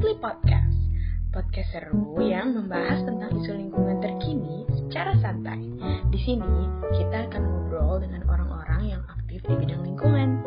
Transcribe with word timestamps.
Inkli 0.00 0.16
Podcast. 0.16 0.72
Podcast 1.28 1.76
seru 1.76 2.16
yang 2.24 2.56
membahas 2.56 3.04
tentang 3.04 3.36
isu 3.36 3.52
lingkungan 3.52 4.00
terkini 4.00 4.64
secara 4.72 5.12
santai. 5.20 5.60
Di 6.08 6.16
sini, 6.24 6.48
kita 6.96 7.28
akan 7.28 7.44
ngobrol 7.44 8.00
dengan 8.00 8.24
orang-orang 8.24 8.96
yang 8.96 9.04
aktif 9.12 9.44
di 9.44 9.60
bidang 9.60 9.84
lingkungan. 9.84 10.40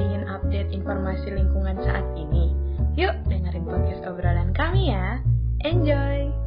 Ingin 0.00 0.24
update 0.24 0.72
informasi 0.72 1.36
lingkungan 1.36 1.84
saat 1.84 2.16
ini? 2.16 2.56
Yuk 2.96 3.12
dengerin 3.28 3.68
podcast 3.68 4.08
obrolan 4.08 4.56
kami 4.56 4.88
ya. 4.88 5.20
Enjoy! 5.68 6.43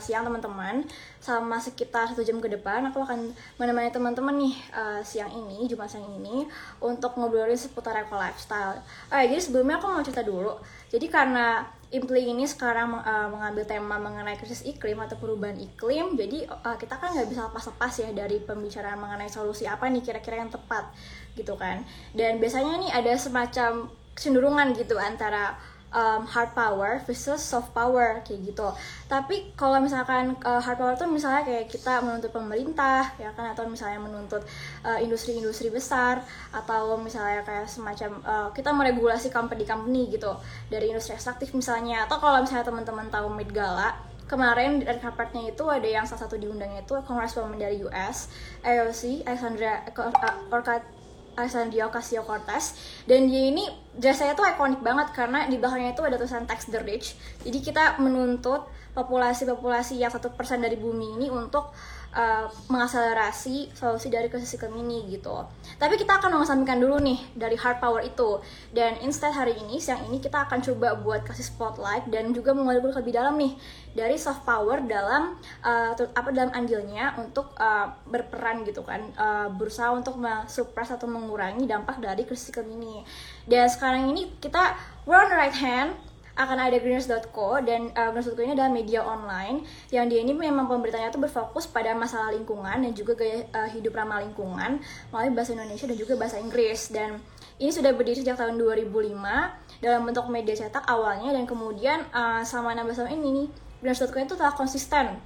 Siang 0.00 0.24
teman-teman. 0.24 0.86
Selama 1.18 1.58
sekitar 1.58 2.08
satu 2.08 2.22
jam 2.22 2.38
ke 2.38 2.48
depan, 2.48 2.86
aku 2.88 3.02
akan 3.04 3.34
menemani 3.58 3.90
teman-teman 3.92 4.34
nih 4.38 4.54
uh, 4.72 5.00
siang 5.02 5.28
ini, 5.34 5.66
Jumat 5.66 5.90
siang 5.90 6.06
ini, 6.08 6.46
untuk 6.80 7.18
ngobrolin 7.18 7.58
seputar 7.58 7.98
eco 7.98 8.16
lifestyle. 8.16 8.78
Ya, 9.10 9.26
jadi 9.26 9.42
sebelumnya 9.42 9.82
aku 9.82 9.86
mau 9.90 10.02
cerita 10.06 10.22
dulu. 10.22 10.56
Jadi 10.88 11.06
karena 11.10 11.66
Impli 11.88 12.28
ini 12.28 12.44
sekarang 12.44 13.00
uh, 13.00 13.32
mengambil 13.32 13.64
tema 13.64 13.96
mengenai 13.96 14.36
krisis 14.36 14.60
iklim 14.68 15.00
atau 15.00 15.16
perubahan 15.16 15.56
iklim, 15.56 16.20
jadi 16.20 16.44
uh, 16.44 16.76
kita 16.76 17.00
kan 17.00 17.16
nggak 17.16 17.32
bisa 17.32 17.48
lepas-lepas 17.48 17.92
ya 18.04 18.12
dari 18.12 18.44
pembicaraan 18.44 19.00
mengenai 19.00 19.32
solusi 19.32 19.64
apa 19.64 19.88
nih 19.88 20.04
kira-kira 20.04 20.36
yang 20.36 20.52
tepat 20.52 20.84
gitu 21.32 21.56
kan. 21.56 21.80
Dan 22.12 22.44
biasanya 22.44 22.76
nih 22.76 22.90
ada 22.92 23.16
semacam 23.16 23.88
kecenderungan 24.12 24.76
gitu 24.76 25.00
antara 25.00 25.56
um, 25.92 26.24
hard 26.28 26.52
power 26.52 27.00
versus 27.04 27.40
soft 27.40 27.72
power 27.72 28.20
kayak 28.24 28.52
gitu. 28.52 28.68
Tapi 29.08 29.52
kalau 29.56 29.80
misalkan 29.80 30.36
uh, 30.44 30.60
hard 30.60 30.78
power 30.78 30.94
tuh 30.96 31.08
misalnya 31.08 31.44
kayak 31.44 31.66
kita 31.68 32.00
menuntut 32.04 32.32
pemerintah 32.32 33.12
ya 33.16 33.32
kan 33.32 33.52
atau 33.56 33.64
misalnya 33.68 34.00
menuntut 34.00 34.44
uh, 34.84 34.98
industri-industri 35.00 35.72
uh, 35.72 35.74
besar 35.74 36.20
atau 36.52 36.96
misalnya 37.00 37.44
kayak 37.44 37.66
semacam 37.68 38.10
uh, 38.24 38.48
kita 38.52 38.70
meregulasi 38.72 39.32
company-company 39.32 40.12
gitu 40.12 40.32
dari 40.68 40.92
industri 40.92 41.16
ekstraktif 41.16 41.52
misalnya 41.56 42.04
atau 42.04 42.20
kalau 42.20 42.44
misalnya 42.44 42.68
teman-teman 42.68 43.08
tahu 43.08 43.32
Met 43.32 43.50
Gala 43.52 43.96
kemarin 44.28 44.84
dari 44.84 45.00
carpetnya 45.00 45.48
itu 45.48 45.64
ada 45.64 45.88
yang 45.88 46.04
salah 46.04 46.28
satu 46.28 46.36
diundangnya 46.36 46.84
itu 46.84 46.92
Congresswoman 47.00 47.56
dari 47.56 47.80
US 47.88 48.28
AOC 48.60 49.24
Alexandra 49.24 49.88
Ocasio 50.52 50.97
Alexandria 51.38 51.86
Ocasio-Cortez. 51.86 52.64
Dan 53.06 53.30
dia 53.30 53.54
ini 53.54 53.64
jasanya 53.94 54.34
tuh 54.34 54.44
ikonik 54.44 54.82
banget 54.82 55.14
karena 55.14 55.46
di 55.46 55.56
belakangnya 55.56 55.94
itu 55.94 56.02
ada 56.02 56.18
tulisan 56.18 56.44
tax 56.44 56.66
the 56.68 56.82
rich. 56.82 57.14
Jadi 57.46 57.58
kita 57.62 58.02
menuntut 58.02 58.66
populasi-populasi 58.98 60.02
yang 60.02 60.10
satu 60.10 60.34
persen 60.34 60.58
dari 60.58 60.74
bumi 60.74 61.14
ini 61.14 61.30
untuk 61.30 61.70
uh, 62.18 62.50
mengakselerasi 62.66 63.70
solusi 63.72 64.10
dari 64.10 64.26
krisis 64.26 64.58
iklim 64.58 64.74
ini 64.82 65.06
gitu. 65.14 65.46
Tapi 65.78 65.94
kita 65.94 66.18
akan 66.18 66.38
mengesampingkan 66.42 66.82
dulu 66.82 66.98
nih 66.98 67.22
dari 67.38 67.54
hard 67.54 67.78
power 67.78 68.02
itu. 68.02 68.42
Dan 68.74 68.98
instead 69.06 69.30
hari 69.30 69.54
ini, 69.54 69.78
siang 69.78 70.02
ini 70.10 70.18
kita 70.18 70.50
akan 70.50 70.58
coba 70.58 70.98
buat 70.98 71.22
kasih 71.22 71.46
spotlight 71.46 72.10
dan 72.10 72.34
juga 72.34 72.50
mengulik 72.50 72.90
lebih 72.98 73.14
dalam 73.14 73.38
nih 73.38 73.54
dari 73.94 74.18
soft 74.18 74.42
power 74.42 74.82
dalam 74.82 75.38
uh, 75.62 75.94
apa 75.94 76.28
dalam 76.34 76.50
andilnya 76.50 77.14
untuk 77.18 77.54
uh, 77.56 77.94
berperan 78.10 78.66
gitu 78.66 78.82
kan, 78.82 79.00
uh, 79.14 79.48
berusaha 79.54 79.94
untuk 79.94 80.18
suppress 80.50 80.90
atau 80.90 81.06
mengurangi 81.06 81.64
dampak 81.70 82.02
dari 82.02 82.26
krisis 82.26 82.50
iklim 82.50 82.74
ini. 82.74 83.06
Dan 83.46 83.70
sekarang 83.70 84.10
ini 84.10 84.34
kita 84.42 84.74
we're 85.06 85.16
on 85.16 85.30
the 85.30 85.38
right 85.38 85.54
hand 85.54 85.94
akan 86.38 86.70
ada 86.70 86.78
greeners.co 86.78 87.58
dan 87.66 87.90
uh, 87.98 88.14
greeners.co 88.14 88.38
ini 88.38 88.54
adalah 88.54 88.70
media 88.70 89.02
online 89.02 89.66
yang 89.90 90.06
dia 90.06 90.22
ini 90.22 90.30
memang 90.30 90.70
pemberitanya 90.70 91.10
itu 91.10 91.18
berfokus 91.18 91.66
pada 91.66 91.90
masalah 91.98 92.30
lingkungan 92.30 92.86
dan 92.86 92.92
juga 92.94 93.18
gaya 93.18 93.42
uh, 93.50 93.66
hidup 93.66 93.98
ramah 93.98 94.22
lingkungan 94.22 94.78
melalui 95.10 95.34
bahasa 95.34 95.58
Indonesia 95.58 95.90
dan 95.90 95.98
juga 95.98 96.14
bahasa 96.14 96.38
Inggris. 96.38 96.94
Dan 96.94 97.18
ini 97.58 97.74
sudah 97.74 97.90
berdiri 97.90 98.22
sejak 98.22 98.38
tahun 98.38 98.54
2005 98.54 99.18
dalam 99.82 100.00
bentuk 100.06 100.30
media 100.30 100.54
cetak 100.54 100.86
awalnya 100.86 101.34
dan 101.34 101.44
kemudian 101.44 102.06
uh, 102.14 102.46
selama 102.46 102.86
16 102.86 103.02
tahun 103.02 103.12
ini 103.18 103.28
nih 103.34 103.48
greeners.co 103.82 104.18
itu 104.18 104.34
telah 104.38 104.54
konsisten 104.54 105.18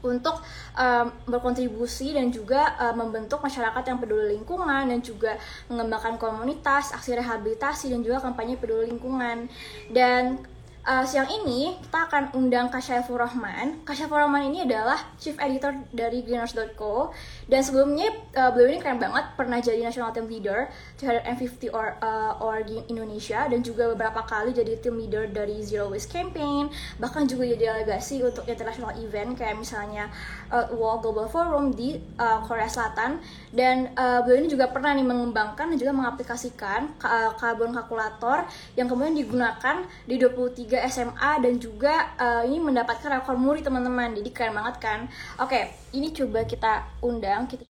untuk 0.00 0.40
um, 0.76 1.06
berkontribusi 1.28 2.16
dan 2.16 2.32
juga 2.32 2.76
um, 2.80 3.06
membentuk 3.06 3.40
masyarakat 3.40 3.82
yang 3.84 3.98
peduli 4.00 4.36
lingkungan 4.36 4.88
dan 4.88 5.00
juga 5.04 5.36
mengembangkan 5.68 6.16
komunitas, 6.16 6.92
aksi 6.96 7.16
rehabilitasi 7.16 7.92
dan 7.92 8.00
juga 8.00 8.20
kampanye 8.24 8.56
peduli 8.56 8.88
lingkungan. 8.88 9.48
Dan 9.92 10.40
uh, 10.86 11.04
siang 11.04 11.28
ini 11.28 11.76
kita 11.80 12.08
akan 12.08 12.24
undang 12.36 12.72
Kasyafur 12.72 13.20
Rahman. 13.20 13.84
Kasyafur 13.84 14.24
Rahman 14.24 14.48
ini 14.48 14.64
adalah 14.64 14.96
Chief 15.20 15.36
Editor 15.36 15.76
dari 15.92 16.24
Greenhouse.co 16.24 17.12
dan 17.50 17.60
sebelumnya 17.60 18.08
uh, 18.36 18.50
beliau 18.54 18.76
ini 18.76 18.78
keren 18.80 19.00
banget 19.00 19.24
pernah 19.36 19.58
jadi 19.60 19.84
National 19.84 20.14
Team 20.14 20.30
Leader 20.30 20.70
350 20.96 21.74
or, 21.74 21.96
uh, 22.00 22.38
org 22.40 22.70
Indonesia 22.88 23.44
dan 23.48 23.60
juga 23.60 23.92
beberapa 23.92 24.24
kali 24.24 24.56
jadi 24.56 24.80
Team 24.80 24.96
Leader 24.96 25.28
dari 25.28 25.60
Zero 25.64 25.90
Waste 25.92 26.08
Campaign 26.08 26.72
bahkan 26.96 27.28
juga 27.28 27.44
jadi 27.44 27.76
delegasi 27.76 28.22
untuk 28.24 28.46
international 28.48 28.96
event 29.00 29.36
kayak 29.36 29.56
misalnya 29.58 30.08
uh, 30.48 30.70
World 30.72 31.04
Global 31.04 31.26
Forum 31.28 31.74
di 31.74 31.98
uh, 32.16 32.40
Korea 32.46 32.68
Selatan 32.70 33.20
dan 33.52 33.92
uh, 33.98 34.22
beliau 34.24 34.46
ini 34.46 34.50
juga 34.52 34.70
pernah 34.70 34.94
nih 34.96 35.04
mengembangkan 35.04 35.74
dan 35.74 35.76
juga 35.76 35.92
mengaplikasikan 35.92 36.80
uh, 37.02 37.30
karbon 37.36 37.74
kalkulator 37.74 38.46
yang 38.78 38.86
kemudian 38.86 39.16
digunakan 39.16 39.84
di 40.06 40.16
23 40.16 40.69
SMA 40.76 41.32
dan 41.42 41.54
juga 41.58 42.14
uh, 42.20 42.42
ini 42.46 42.62
mendapatkan 42.62 43.10
rekor 43.10 43.34
muri 43.34 43.64
teman-teman. 43.64 44.14
Jadi 44.14 44.30
keren 44.30 44.54
banget 44.54 44.76
kan? 44.78 45.00
Oke 45.42 45.50
okay, 45.50 45.64
ini 45.96 46.14
coba 46.14 46.46
kita 46.46 46.86
undang 47.02 47.50
kita 47.50 47.66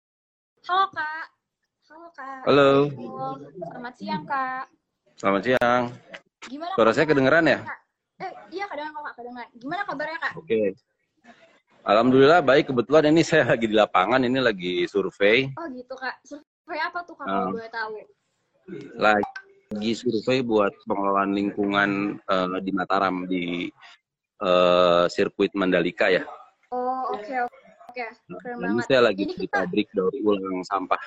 halo 0.65 0.85
kak. 0.89 1.25
Halo 1.91 2.07
kak. 2.15 2.41
Halo. 2.49 2.69
Selamat 3.69 3.93
siang 3.99 4.23
kak. 4.25 4.65
Selamat 5.13 5.41
siang. 5.45 5.83
Gimana 6.47 6.71
suara 6.73 6.91
saya 6.95 7.05
kedengeran 7.05 7.45
ya? 7.45 7.59
Kak? 7.61 7.79
eh 8.17 8.31
iya 8.49 8.65
kedengeran 8.65 8.97
kak 8.97 9.15
kedengeran. 9.21 9.47
Gimana 9.53 9.81
kabarnya 9.85 10.17
kak? 10.17 10.33
Oke. 10.39 10.47
Okay. 10.49 10.67
Alhamdulillah 11.85 12.41
baik. 12.41 12.73
Kebetulan 12.73 13.13
ini 13.13 13.21
saya 13.21 13.45
lagi 13.53 13.69
di 13.69 13.75
lapangan 13.77 14.25
ini 14.25 14.39
lagi 14.41 14.89
survei. 14.89 15.53
Oh 15.59 15.67
gitu 15.69 15.93
kak, 15.93 16.17
survei 16.25 16.79
apa 16.81 17.05
tuh 17.05 17.13
kalau 17.13 17.29
uh, 17.29 17.53
boleh 17.53 17.69
tahu? 17.69 17.95
Lagi 18.99 19.46
survei 19.95 20.39
buat 20.45 20.73
pengelolaan 20.87 21.31
lingkungan 21.35 22.21
uh, 22.27 22.59
di 22.63 22.71
Mataram 22.71 23.27
di 23.27 23.67
uh, 24.43 25.05
sirkuit 25.11 25.51
Mandalika 25.57 26.07
ya. 26.07 26.23
Oh 26.71 27.15
oke 27.15 27.23
okay, 27.23 27.43
oke, 27.43 27.55
okay. 27.91 28.09
keren 28.43 28.57
nah, 28.59 28.71
banget. 28.71 28.83
Saya 28.87 29.01
lagi 29.07 29.23
Jadi 29.23 29.33
di 29.33 29.47
kita... 29.47 29.63
pabrik 29.63 29.87
daur 29.95 30.13
ulang 30.23 30.63
sampah. 30.67 31.03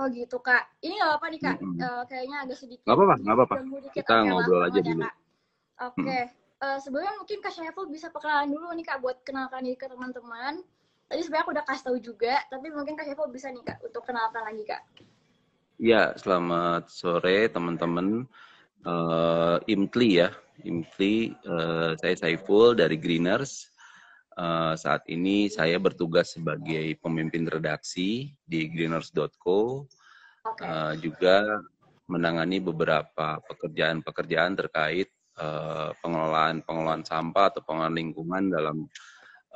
Oh 0.00 0.08
gitu 0.08 0.40
kak, 0.40 0.72
ini 0.80 0.96
nggak 0.96 1.10
apa-apa 1.14 1.26
nih 1.28 1.40
kak, 1.44 1.56
mm 1.60 1.68
-hmm. 1.68 1.84
uh, 1.84 2.02
kayaknya 2.08 2.36
agak 2.48 2.56
sedikit. 2.56 2.84
Nggak 2.88 2.96
apa-apa, 2.96 3.14
nggak 3.20 3.36
apa-apa. 3.36 3.54
Kita 3.92 4.14
ngobrol 4.24 4.62
aja 4.64 4.80
dulu. 4.80 5.04
Ya, 5.04 5.12
oke. 5.84 6.00
Okay. 6.00 6.22
Hmm 6.24 6.40
uh, 6.62 6.78
sebelumnya 6.78 7.12
mungkin 7.18 7.38
Kak 7.42 7.52
Syaiful 7.52 7.90
bisa 7.90 8.08
perkenalan 8.08 8.54
dulu 8.54 8.70
nih 8.72 8.86
Kak 8.86 9.02
buat 9.02 9.18
kenalkan 9.26 9.66
diri 9.66 9.76
ke 9.76 9.90
teman-teman. 9.90 10.62
Tadi 11.10 11.20
sebenarnya 11.20 11.44
aku 11.44 11.52
udah 11.52 11.66
kasih 11.68 11.84
tahu 11.84 11.98
juga, 12.00 12.34
tapi 12.48 12.66
mungkin 12.72 12.94
Kak 12.94 13.04
Syaiful 13.04 13.28
bisa 13.28 13.50
nih 13.50 13.64
Kak 13.66 13.82
untuk 13.82 14.02
kenalkan 14.06 14.42
lagi 14.46 14.62
Kak. 14.64 14.82
Ya, 15.82 16.14
selamat 16.14 16.94
sore 16.94 17.50
teman-teman. 17.50 18.22
Uh, 18.86 19.58
Imtli 19.66 20.22
ya, 20.22 20.30
Imtli. 20.62 21.34
Uh, 21.42 21.98
saya 21.98 22.14
Saiful 22.14 22.78
dari 22.78 22.94
Greeners. 22.94 23.66
Uh, 24.38 24.78
saat 24.78 25.02
ini 25.10 25.50
saya 25.50 25.82
bertugas 25.82 26.38
sebagai 26.38 26.94
pemimpin 27.02 27.50
redaksi 27.50 28.30
di 28.46 28.70
greeners.co. 28.70 29.90
Uh, 30.62 30.94
juga 31.02 31.58
menangani 32.06 32.62
beberapa 32.62 33.42
pekerjaan-pekerjaan 33.50 34.54
terkait 34.54 35.10
uh, 35.42 35.90
pengelolaan 35.98 36.62
pengelolaan 36.62 37.02
sampah 37.02 37.50
atau 37.50 37.62
pengelolaan 37.66 37.98
lingkungan 37.98 38.54
dalam 38.54 38.86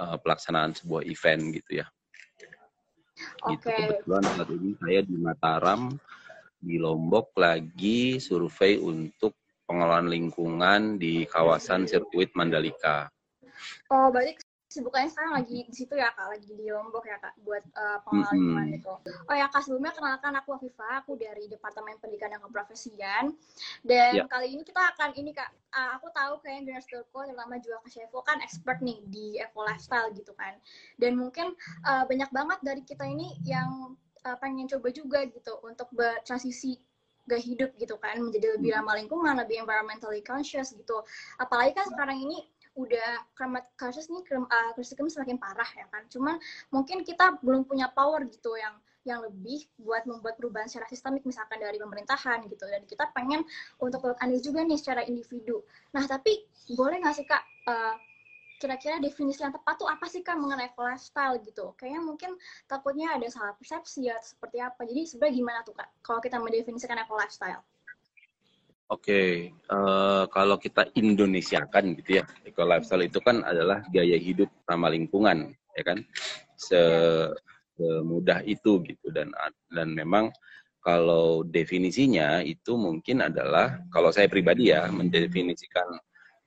uh, 0.03 0.19
pelaksanaan 0.19 0.75
sebuah 0.75 1.07
event 1.07 1.55
gitu 1.55 1.87
ya. 1.87 1.87
Okay. 3.17 3.97
kebetulan 3.97 4.25
saat 4.29 4.51
ini 4.53 4.71
saya 4.77 5.01
di 5.01 5.17
Mataram 5.17 5.97
di 6.67 6.83
Lombok 6.83 7.39
lagi 7.39 8.19
survei 8.19 8.75
untuk 8.83 9.39
pengelolaan 9.71 10.11
lingkungan 10.11 10.99
di 10.99 11.23
kawasan 11.31 11.87
sirkuit 11.87 12.35
Mandalika. 12.35 13.07
Oh, 13.91 14.11
berarti 14.11 14.35
kesibukannya 14.67 15.09
sekarang 15.09 15.33
lagi 15.41 15.65
di 15.65 15.75
situ 15.75 15.95
ya 15.97 16.11
kak, 16.13 16.27
lagi 16.27 16.51
di 16.53 16.67
Lombok 16.69 17.07
ya 17.07 17.17
kak, 17.23 17.39
buat 17.41 17.65
uh, 17.73 17.99
pengelolaan 18.05 18.37
mm 18.37 18.57
-hmm. 18.69 18.79
itu. 18.83 18.95
Oh 19.31 19.35
ya 19.35 19.47
kak, 19.49 19.63
sebelumnya 19.65 19.95
kenalkan 19.97 20.35
aku 20.37 20.59
Afifah, 20.59 21.01
aku 21.01 21.17
dari 21.17 21.49
Departemen 21.49 21.97
Pendidikan 22.03 22.35
dan 22.35 22.45
Keprofesian. 22.45 23.25
Dan 23.87 24.13
yeah. 24.21 24.29
kali 24.29 24.53
ini 24.53 24.63
kita 24.67 24.83
akan 24.93 25.17
ini 25.17 25.33
kak, 25.33 25.49
uh, 25.71 25.97
aku 25.97 26.13
tahu 26.13 26.45
kayak 26.45 26.67
Greeners 26.67 26.85
Turko, 26.91 27.25
terutama 27.25 27.57
juga 27.63 27.81
Kak 27.87 27.91
Shevo 27.95 28.21
kan 28.21 28.39
expert 28.45 28.83
nih 28.83 28.99
di 29.09 29.41
eco 29.41 29.65
lifestyle 29.65 30.13
gitu 30.13 30.37
kan. 30.37 30.59
Dan 31.01 31.17
mungkin 31.17 31.57
uh, 31.87 32.05
banyak 32.05 32.29
banget 32.29 32.59
dari 32.61 32.83
kita 32.85 33.09
ini 33.09 33.39
yang 33.49 33.97
uh, 34.27 34.37
pengen 34.43 34.67
coba 34.67 34.91
juga 34.91 35.23
gitu 35.31 35.63
untuk 35.63 35.87
bertransisi 35.95 36.83
gaya 37.27 37.43
hidup 37.43 37.75
gitu 37.75 37.99
kan 37.99 38.23
menjadi 38.23 38.55
lebih 38.59 38.71
ramah 38.75 38.95
lingkungan 38.95 39.35
lebih 39.39 39.63
environmentally 39.63 40.23
conscious 40.23 40.71
gitu. 40.75 41.03
Apalagi 41.43 41.75
kan 41.75 41.87
sekarang 41.91 42.23
ini 42.23 42.47
udah 42.79 43.25
climate 43.35 43.67
crisis 43.75 44.07
nih 44.13 44.23
uh, 44.31 44.71
krisis 44.77 44.95
iklim 44.95 45.11
semakin 45.11 45.39
parah 45.39 45.67
ya 45.75 45.87
kan. 45.91 46.07
Cuman 46.07 46.39
mungkin 46.71 47.03
kita 47.03 47.39
belum 47.43 47.67
punya 47.67 47.91
power 47.91 48.23
gitu 48.31 48.55
yang 48.55 48.79
yang 49.07 49.23
lebih 49.23 49.71
buat 49.79 50.03
membuat 50.03 50.35
perubahan 50.35 50.67
secara 50.67 50.91
sistemik 50.91 51.23
misalkan 51.23 51.59
dari 51.59 51.79
pemerintahan 51.83 52.47
gitu. 52.47 52.67
Dan 52.67 52.87
kita 52.87 53.11
pengen 53.11 53.43
untuk 53.83 54.03
Anies 54.23 54.47
juga 54.47 54.63
nih 54.63 54.79
secara 54.79 55.03
individu. 55.03 55.67
Nah 55.95 56.07
tapi 56.07 56.47
boleh 56.79 57.03
nggak 57.03 57.15
sih 57.15 57.27
kak 57.27 57.43
uh, 57.67 57.95
kira-kira 58.57 58.97
definisi 58.99 59.45
yang 59.45 59.53
tepat 59.53 59.77
tuh 59.77 59.89
apa 59.89 60.07
sih 60.09 60.25
kak 60.25 60.37
mengenai 60.41 60.73
lifestyle 60.73 61.37
gitu? 61.45 61.77
Kayaknya 61.77 62.03
mungkin 62.03 62.31
takutnya 62.65 63.17
ada 63.17 63.29
salah 63.29 63.55
persepsi 63.57 64.09
ya 64.09 64.17
seperti 64.21 64.61
apa. 64.61 64.85
Jadi 64.89 65.03
sebenarnya 65.09 65.35
gimana 65.37 65.59
tuh 65.63 65.75
kak 65.77 65.89
kalau 66.01 66.21
kita 66.21 66.37
mendefinisikan 66.41 66.99
eco 67.01 67.15
lifestyle? 67.17 67.63
Oke, 68.87 69.51
uh, 69.67 70.31
kalau 70.31 70.63
kita 70.63 70.87
Indonesiakan 70.95 71.99
gitu 71.99 72.23
ya, 72.23 72.25
eco 72.47 72.63
lifestyle 72.63 73.03
itu 73.03 73.19
kan 73.19 73.43
adalah 73.43 73.83
gaya 73.91 74.15
hidup 74.15 74.47
ramah 74.63 74.95
lingkungan, 74.95 75.51
ya 75.75 75.83
kan? 75.83 75.99
Se 76.55 76.79
semudah 77.77 78.41
itu 78.47 78.81
gitu. 78.87 79.11
Dan 79.11 79.35
dan 79.75 79.91
memang 79.91 80.31
kalau 80.87 81.43
definisinya 81.43 82.47
itu 82.47 82.79
mungkin 82.79 83.27
adalah 83.27 83.83
kalau 83.91 84.15
saya 84.15 84.31
pribadi 84.31 84.71
ya 84.71 84.87
mendefinisikan 84.87 85.99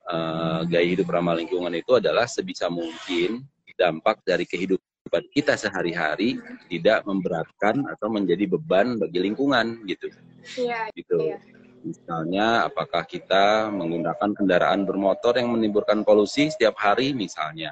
uh, 0.10 0.62
gaya 0.66 0.86
hidup 0.86 1.08
ramah 1.08 1.38
lingkungan 1.38 1.72
itu 1.78 1.96
adalah 2.02 2.26
sebisa 2.26 2.68
mungkin 2.68 3.46
dampak 3.80 4.20
dari 4.28 4.44
kehidupan 4.44 5.24
kita 5.32 5.56
sehari-hari 5.56 6.36
tidak 6.68 7.08
memberatkan 7.08 7.88
atau 7.88 8.12
menjadi 8.12 8.44
beban 8.52 9.00
bagi 9.00 9.24
lingkungan 9.24 9.88
gitu. 9.88 10.12
Iya. 10.60 10.92
Gitu. 10.92 11.16
Iya 11.16 11.40
Misalnya, 11.80 12.68
apakah 12.68 13.08
kita 13.08 13.72
menggunakan 13.72 14.36
kendaraan 14.36 14.84
bermotor 14.84 15.40
yang 15.40 15.56
menimbulkan 15.56 16.04
polusi 16.04 16.52
setiap 16.52 16.76
hari, 16.76 17.16
misalnya. 17.16 17.72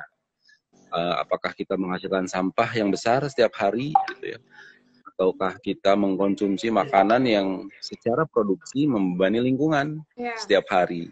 Uh, 0.88 1.20
apakah 1.20 1.52
kita 1.52 1.76
menghasilkan 1.76 2.32
sampah 2.32 2.72
yang 2.72 2.88
besar 2.88 3.20
setiap 3.28 3.52
hari, 3.60 3.92
gitu 4.16 4.40
ya. 4.40 4.40
Ataukah 5.12 5.60
kita 5.60 5.98
mengkonsumsi 6.00 6.72
makanan 6.72 7.28
yang 7.28 7.48
secara 7.84 8.24
produksi 8.24 8.88
membebani 8.88 9.44
lingkungan 9.44 10.00
yeah. 10.16 10.38
setiap 10.40 10.64
hari. 10.72 11.12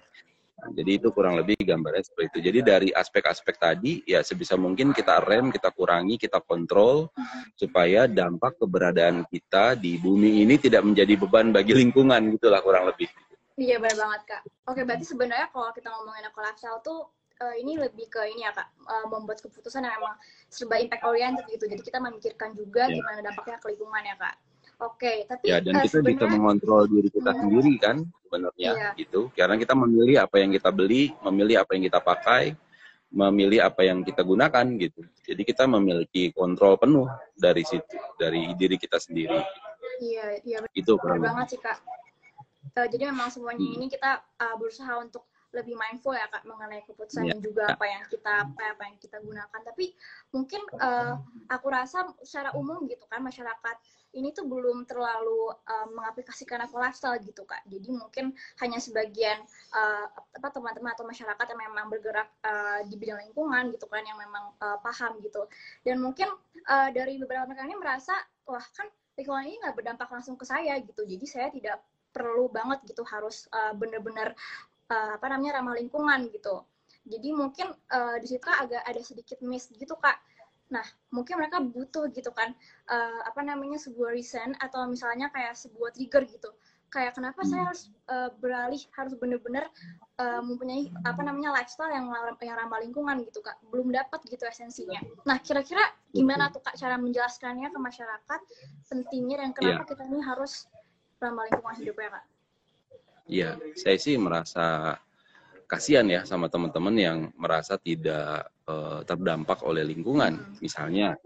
Nah, 0.56 0.72
jadi 0.72 0.92
itu 1.04 1.12
kurang 1.12 1.36
lebih 1.36 1.60
gambarnya 1.60 2.08
seperti 2.08 2.26
itu. 2.32 2.40
Jadi 2.48 2.60
dari 2.64 2.90
aspek-aspek 2.96 3.56
tadi 3.60 4.00
ya 4.08 4.24
sebisa 4.24 4.56
mungkin 4.56 4.96
kita 4.96 5.20
rem, 5.28 5.52
kita 5.52 5.70
kurangi, 5.76 6.16
kita 6.16 6.40
kontrol 6.40 7.12
supaya 7.60 8.08
dampak 8.08 8.56
keberadaan 8.56 9.28
kita 9.28 9.76
di 9.76 10.00
bumi 10.00 10.48
ini 10.48 10.56
tidak 10.56 10.88
menjadi 10.88 11.20
beban 11.20 11.52
bagi 11.52 11.76
lingkungan 11.76 12.40
gitulah 12.40 12.64
kurang 12.64 12.88
lebih. 12.88 13.12
Iya 13.56 13.80
benar 13.80 13.96
banget 14.00 14.22
kak. 14.28 14.42
Oke 14.68 14.82
berarti 14.84 15.06
sebenarnya 15.08 15.48
kalau 15.52 15.72
kita 15.72 15.88
ngomongin 15.92 16.28
lifestyle 16.28 16.80
tuh 16.84 17.08
uh, 17.40 17.56
ini 17.56 17.80
lebih 17.80 18.08
ke 18.12 18.24
ini 18.32 18.44
ya 18.44 18.52
kak 18.52 18.68
uh, 18.84 19.08
membuat 19.12 19.40
keputusan 19.44 19.84
yang 19.84 19.96
memang 20.00 20.16
serba 20.52 20.76
impact 20.80 21.04
oriented 21.08 21.46
gitu. 21.52 21.68
Jadi 21.68 21.82
kita 21.84 22.00
memikirkan 22.00 22.56
juga 22.56 22.88
yeah. 22.88 23.00
gimana 23.00 23.20
dampaknya 23.24 23.60
ke 23.60 23.68
lingkungan 23.76 24.04
ya 24.04 24.16
kak. 24.20 24.36
Oke, 24.76 25.24
tapi 25.24 25.48
ya 25.48 25.64
dan 25.64 25.80
uh, 25.80 25.84
kita 25.88 26.04
bisa 26.04 26.26
mengontrol 26.28 26.84
diri 26.92 27.08
kita 27.08 27.32
hmm. 27.32 27.40
sendiri 27.40 27.74
kan 27.80 27.98
sebenarnya 28.28 28.72
iya. 28.76 28.90
gitu. 29.00 29.32
Karena 29.32 29.56
kita 29.56 29.72
memilih 29.72 30.16
apa 30.28 30.36
yang 30.44 30.52
kita 30.52 30.70
beli, 30.76 31.16
memilih 31.24 31.64
apa 31.64 31.72
yang 31.80 31.84
kita 31.88 32.00
pakai, 32.04 32.44
memilih 33.08 33.60
apa 33.64 33.82
yang 33.88 34.04
kita 34.04 34.20
gunakan 34.20 34.66
gitu. 34.76 35.02
Jadi 35.24 35.42
kita 35.48 35.64
memiliki 35.64 36.36
kontrol 36.36 36.76
penuh 36.76 37.08
dari 37.40 37.64
situ, 37.64 37.96
dari 38.20 38.52
diri 38.60 38.76
kita 38.76 39.00
sendiri. 39.00 39.40
Iya, 40.04 40.44
iya. 40.44 40.58
Itu 40.76 41.00
benar 41.00 41.24
banget 41.24 41.56
sih 41.56 41.60
kak. 41.64 41.80
Uh, 42.76 42.88
jadi 42.92 43.16
memang 43.16 43.32
semuanya 43.32 43.64
hmm. 43.64 43.76
ini 43.80 43.86
kita 43.88 44.20
uh, 44.20 44.56
berusaha 44.60 45.00
untuk 45.00 45.24
lebih 45.56 45.80
mindful 45.80 46.12
ya 46.12 46.28
kak 46.28 46.44
mengenai 46.44 46.84
keputusan 46.84 47.26
yeah. 47.26 47.32
dan 47.34 47.40
juga 47.40 47.64
apa 47.72 47.86
yang 47.88 48.04
kita 48.12 48.32
apa, 48.44 48.62
apa 48.76 48.84
yang 48.92 48.98
kita 49.00 49.18
gunakan. 49.24 49.62
Tapi 49.64 49.86
mungkin 50.36 50.62
uh, 50.84 51.16
aku 51.48 51.68
rasa 51.72 52.04
secara 52.22 52.52
umum 52.60 52.84
gitu 52.92 53.08
kan 53.08 53.24
masyarakat 53.24 53.78
ini 54.16 54.32
tuh 54.32 54.48
belum 54.48 54.88
terlalu 54.88 55.52
uh, 55.52 55.88
mengaplikasikan 55.92 56.64
eco 56.64 56.80
lifestyle 56.80 57.20
gitu 57.20 57.44
kak. 57.44 57.64
Jadi 57.68 57.92
mungkin 57.92 58.32
hanya 58.64 58.80
sebagian 58.80 59.44
uh, 59.76 60.08
apa 60.12 60.48
teman-teman 60.52 60.96
atau 60.96 61.04
masyarakat 61.04 61.46
yang 61.52 61.62
memang 61.72 61.88
bergerak 61.92 62.32
uh, 62.44 62.84
di 62.88 62.96
bidang 62.96 63.20
lingkungan 63.28 63.76
gitu 63.76 63.88
kan 63.92 64.04
yang 64.08 64.20
memang 64.20 64.56
uh, 64.64 64.80
paham 64.80 65.20
gitu. 65.20 65.48
Dan 65.84 66.00
mungkin 66.00 66.32
uh, 66.68 66.90
dari 66.96 67.20
beberapa 67.20 67.48
mereka 67.48 67.68
ini 67.68 67.76
merasa 67.76 68.16
wah 68.48 68.64
kan 68.76 68.88
lingkungan 69.20 69.48
ini 69.48 69.56
nggak 69.64 69.76
berdampak 69.76 70.08
langsung 70.12 70.40
ke 70.40 70.48
saya 70.48 70.80
gitu. 70.80 71.04
Jadi 71.04 71.26
saya 71.28 71.48
tidak 71.52 71.84
perlu 72.16 72.48
banget 72.48 72.80
gitu 72.88 73.04
harus 73.04 73.52
uh, 73.52 73.76
benar-benar 73.76 74.32
uh, 74.92 75.18
apa 75.18 75.26
namanya 75.32 75.62
ramah 75.62 75.76
lingkungan 75.78 76.30
gitu 76.34 76.66
jadi 77.06 77.30
mungkin 77.38 77.70
uh, 77.94 78.18
di 78.18 78.28
situ 78.28 78.50
agak 78.50 78.82
ada 78.82 79.02
sedikit 79.02 79.38
miss 79.46 79.70
gitu 79.70 79.94
kak 79.98 80.18
Nah, 80.74 80.86
mungkin 81.14 81.38
mereka 81.38 81.62
butuh 81.62 82.10
gitu 82.10 82.34
kan, 82.34 82.58
uh, 82.90 83.22
apa 83.26 83.46
namanya 83.46 83.78
sebuah 83.78 84.10
reason 84.18 84.58
atau 84.58 84.90
misalnya 84.90 85.30
kayak 85.30 85.54
sebuah 85.54 85.94
trigger 85.94 86.26
gitu. 86.26 86.50
Kayak 86.90 87.18
kenapa 87.18 87.44
hmm. 87.44 87.50
saya 87.50 87.64
harus 87.70 87.84
uh, 88.08 88.30
beralih, 88.40 88.82
harus 88.96 89.14
benar-benar 89.20 89.68
uh, 90.18 90.42
mempunyai 90.42 90.90
apa 91.04 91.22
namanya 91.22 91.54
lifestyle 91.54 91.92
yang 91.92 92.08
yang 92.42 92.58
ramah 92.58 92.82
lingkungan 92.82 93.22
gitu 93.30 93.46
kak. 93.46 93.62
Belum 93.70 93.94
dapat 93.94 94.26
gitu 94.26 94.42
esensinya. 94.48 95.02
Nah, 95.28 95.38
kira-kira 95.44 95.86
gimana 96.10 96.50
tuh 96.50 96.66
kak 96.66 96.80
cara 96.80 96.98
menjelaskannya 96.98 97.70
ke 97.70 97.80
masyarakat 97.80 98.40
pentingnya 98.90 99.46
dan 99.46 99.50
kenapa 99.54 99.86
yeah. 99.86 99.90
kita 99.92 100.04
ini 100.08 100.20
harus 100.24 100.66
ramah 101.22 101.46
lingkungan 101.52 101.78
hidupnya 101.78 102.10
kak? 102.18 102.26
Iya, 103.26 103.58
saya 103.74 103.98
sih 103.98 104.16
merasa 104.22 104.98
kasihan 105.66 106.06
ya 106.06 106.22
sama 106.30 106.46
teman-teman 106.46 106.94
yang 106.94 107.18
merasa 107.34 107.74
tidak 107.82 108.54
uh, 108.70 109.02
terdampak 109.02 109.66
oleh 109.66 109.82
lingkungan. 109.82 110.58
Misalnya, 110.62 111.18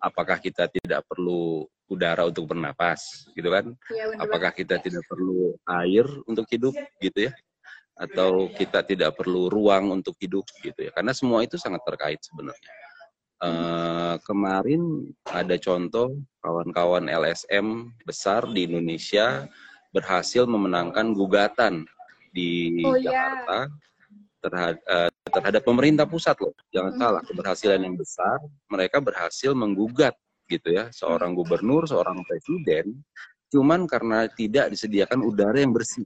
apakah 0.00 0.40
kita 0.40 0.72
tidak 0.72 1.04
perlu 1.04 1.68
udara 1.84 2.24
untuk 2.24 2.48
bernapas, 2.48 3.28
gitu 3.36 3.52
kan? 3.52 3.76
Ya, 3.92 4.08
apakah 4.16 4.56
kita 4.56 4.80
tidak 4.80 5.04
perlu 5.04 5.52
air 5.68 6.08
untuk 6.24 6.48
hidup, 6.48 6.72
gitu 6.96 7.28
ya? 7.28 7.32
Atau 7.92 8.48
kita 8.56 8.80
tidak 8.80 9.12
perlu 9.20 9.52
ruang 9.52 10.00
untuk 10.00 10.16
hidup, 10.16 10.48
gitu 10.64 10.88
ya? 10.88 10.90
Karena 10.96 11.12
semua 11.12 11.44
itu 11.44 11.60
sangat 11.60 11.84
terkait 11.84 12.24
sebenarnya. 12.24 12.72
Uh, 13.44 14.16
kemarin 14.24 15.12
ada 15.28 15.60
contoh 15.60 16.16
kawan-kawan 16.40 17.12
LSM 17.12 17.92
besar 18.08 18.48
di 18.48 18.64
Indonesia 18.64 19.44
berhasil 19.94 20.42
memenangkan 20.44 21.14
gugatan 21.14 21.86
di 22.34 22.82
oh, 22.82 22.98
iya. 22.98 23.14
Jakarta 23.14 23.58
yeah. 23.62 23.66
terhadap, 24.42 24.82
uh, 24.90 25.10
terhadap 25.30 25.62
pemerintah 25.62 26.04
pusat 26.10 26.34
loh. 26.42 26.52
Jangan 26.74 26.92
mm. 26.92 27.00
salah, 27.00 27.22
keberhasilan 27.22 27.80
yang 27.86 27.94
besar. 27.94 28.42
Mereka 28.66 28.98
berhasil 28.98 29.54
menggugat 29.54 30.18
gitu 30.50 30.74
ya, 30.74 30.90
seorang 30.90 31.32
gubernur, 31.32 31.86
seorang 31.88 32.20
presiden, 32.26 33.00
cuman 33.48 33.86
karena 33.88 34.28
tidak 34.34 34.74
disediakan 34.74 35.24
udara 35.24 35.56
yang 35.56 35.72
bersih. 35.72 36.04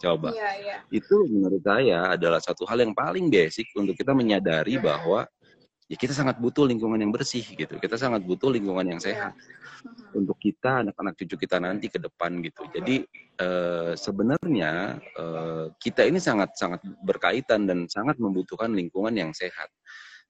Coba. 0.00 0.32
Yeah, 0.32 0.54
yeah. 0.60 0.80
Itu 0.88 1.28
menurut 1.28 1.60
saya 1.60 2.14
adalah 2.16 2.40
satu 2.40 2.64
hal 2.64 2.80
yang 2.84 2.96
paling 2.96 3.28
basic 3.28 3.68
untuk 3.76 3.96
kita 3.96 4.16
menyadari 4.16 4.80
bahwa 4.80 5.28
ya 5.90 5.96
kita 5.98 6.14
sangat 6.14 6.38
butuh 6.38 6.70
lingkungan 6.70 7.02
yang 7.02 7.10
bersih 7.10 7.42
gitu. 7.42 7.74
Kita 7.82 7.98
sangat 7.98 8.22
butuh 8.22 8.46
lingkungan 8.46 8.86
yang 8.86 9.02
sehat 9.02 9.34
untuk 10.14 10.38
kita 10.38 10.86
anak-anak 10.86 11.18
cucu 11.18 11.34
kita 11.34 11.58
nanti 11.58 11.90
ke 11.90 11.98
depan 11.98 12.38
gitu. 12.46 12.62
Jadi 12.70 13.02
eh, 13.42 13.92
sebenarnya 13.98 15.02
eh, 15.02 15.64
kita 15.82 16.06
ini 16.06 16.22
sangat 16.22 16.54
sangat 16.54 16.86
berkaitan 17.02 17.66
dan 17.66 17.90
sangat 17.90 18.22
membutuhkan 18.22 18.70
lingkungan 18.70 19.10
yang 19.18 19.34
sehat. 19.34 19.66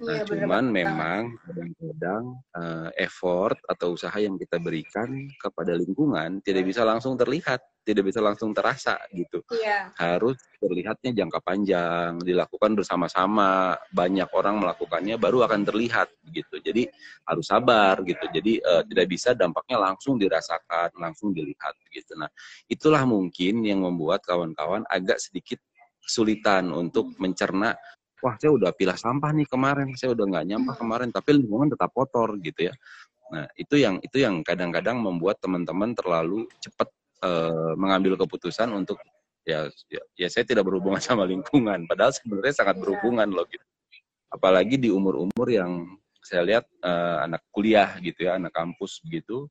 Nah, 0.01 0.17
ya, 0.17 0.25
cuman 0.25 0.73
bener 0.73 0.77
memang 0.81 1.23
kadang-kadang 1.45 2.23
uh, 2.57 2.89
effort 2.97 3.61
atau 3.69 3.93
usaha 3.93 4.17
yang 4.17 4.41
kita 4.41 4.57
berikan 4.57 5.29
kepada 5.37 5.77
lingkungan 5.77 6.41
tidak 6.41 6.65
bisa 6.65 6.89
langsung 6.89 7.21
terlihat, 7.21 7.61
tidak 7.85 8.09
bisa 8.09 8.25
langsung 8.25 8.57
terasa 8.57 8.97
gitu. 9.13 9.45
Iya. 9.53 9.93
Harus 10.01 10.41
terlihatnya 10.57 11.13
jangka 11.13 11.45
panjang, 11.45 12.17
dilakukan 12.25 12.73
bersama-sama, 12.81 13.77
banyak 13.93 14.29
orang 14.33 14.65
melakukannya 14.65 15.21
baru 15.21 15.45
akan 15.45 15.69
terlihat 15.69 16.09
gitu. 16.33 16.57
Jadi 16.65 16.89
harus 17.29 17.45
sabar 17.45 18.01
gitu. 18.01 18.25
Jadi 18.33 18.57
uh, 18.65 18.81
tidak 18.89 19.05
bisa 19.05 19.37
dampaknya 19.37 19.85
langsung 19.85 20.17
dirasakan, 20.17 20.97
langsung 20.97 21.37
dilihat 21.37 21.77
gitu. 21.93 22.17
Nah, 22.17 22.33
itulah 22.73 23.05
mungkin 23.05 23.69
yang 23.69 23.85
membuat 23.85 24.25
kawan-kawan 24.25 24.89
agak 24.89 25.21
sedikit 25.21 25.61
kesulitan 26.01 26.73
untuk 26.73 27.13
mencerna 27.21 27.77
wah 28.21 28.35
saya 28.37 28.53
udah 28.53 28.71
pilah 28.77 28.97
sampah 28.97 29.33
nih 29.33 29.49
kemarin, 29.49 29.89
saya 29.97 30.13
udah 30.13 30.25
nggak 30.29 30.45
nyampah 30.47 30.75
hmm. 30.77 30.83
kemarin, 30.85 31.09
tapi 31.11 31.31
lingkungan 31.41 31.69
tetap 31.73 31.91
kotor 31.93 32.37
gitu 32.41 32.71
ya. 32.71 32.75
Nah 33.33 33.47
itu 33.57 33.75
yang 33.81 33.97
itu 34.05 34.17
yang 34.21 34.45
kadang-kadang 34.45 35.01
membuat 35.01 35.41
teman-teman 35.41 35.97
terlalu 35.97 36.45
cepat 36.61 36.89
uh, 37.25 37.73
mengambil 37.79 38.19
keputusan 38.21 38.69
untuk 38.75 38.99
ya, 39.47 39.71
ya 39.89 40.03
ya 40.15 40.29
saya 40.29 40.45
tidak 40.45 40.69
berhubungan 40.69 41.01
sama 41.09 41.25
lingkungan, 41.25 41.89
padahal 41.89 42.13
sebenarnya 42.13 42.55
sangat 42.55 42.77
iya. 42.79 42.83
berhubungan 42.85 43.29
loh 43.33 43.47
gitu. 43.49 43.65
Apalagi 44.31 44.79
di 44.79 44.95
umur-umur 44.95 45.49
yang 45.51 45.99
saya 46.23 46.47
lihat 46.47 46.65
uh, 46.85 47.27
anak 47.27 47.43
kuliah 47.51 47.99
gitu 47.99 48.29
ya, 48.29 48.39
anak 48.39 48.55
kampus 48.55 49.03
begitu, 49.03 49.51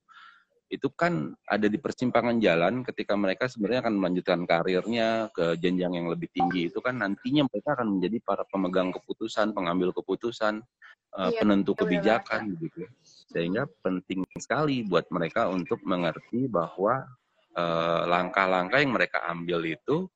itu 0.69 0.85
kan 0.93 1.33
ada 1.49 1.65
di 1.65 1.81
persimpangan 1.81 2.37
jalan 2.37 2.85
ketika 2.85 3.17
mereka 3.17 3.49
sebenarnya 3.49 3.89
akan 3.89 3.95
melanjutkan 3.97 4.39
karirnya 4.45 5.33
ke 5.33 5.57
jenjang 5.57 5.97
yang 5.97 6.07
lebih 6.13 6.29
tinggi 6.29 6.69
itu 6.69 6.77
kan 6.77 7.01
nantinya 7.01 7.49
mereka 7.49 7.73
akan 7.73 7.97
menjadi 7.97 8.17
para 8.21 8.45
pemegang 8.45 8.93
keputusan, 8.93 9.57
pengambil 9.57 9.89
keputusan, 9.97 10.61
uh, 11.17 11.33
iya, 11.33 11.41
penentu 11.41 11.73
kebijakan 11.73 12.53
gitu. 12.61 12.85
Sehingga 13.33 13.65
penting 13.81 14.21
sekali 14.37 14.85
buat 14.85 15.09
mereka 15.09 15.49
untuk 15.49 15.81
mengerti 15.85 16.49
bahwa 16.49 17.05
eh, 17.53 18.01
langkah-langkah 18.09 18.81
yang 18.81 18.89
mereka 18.89 19.21
ambil 19.29 19.61
itu 19.69 20.09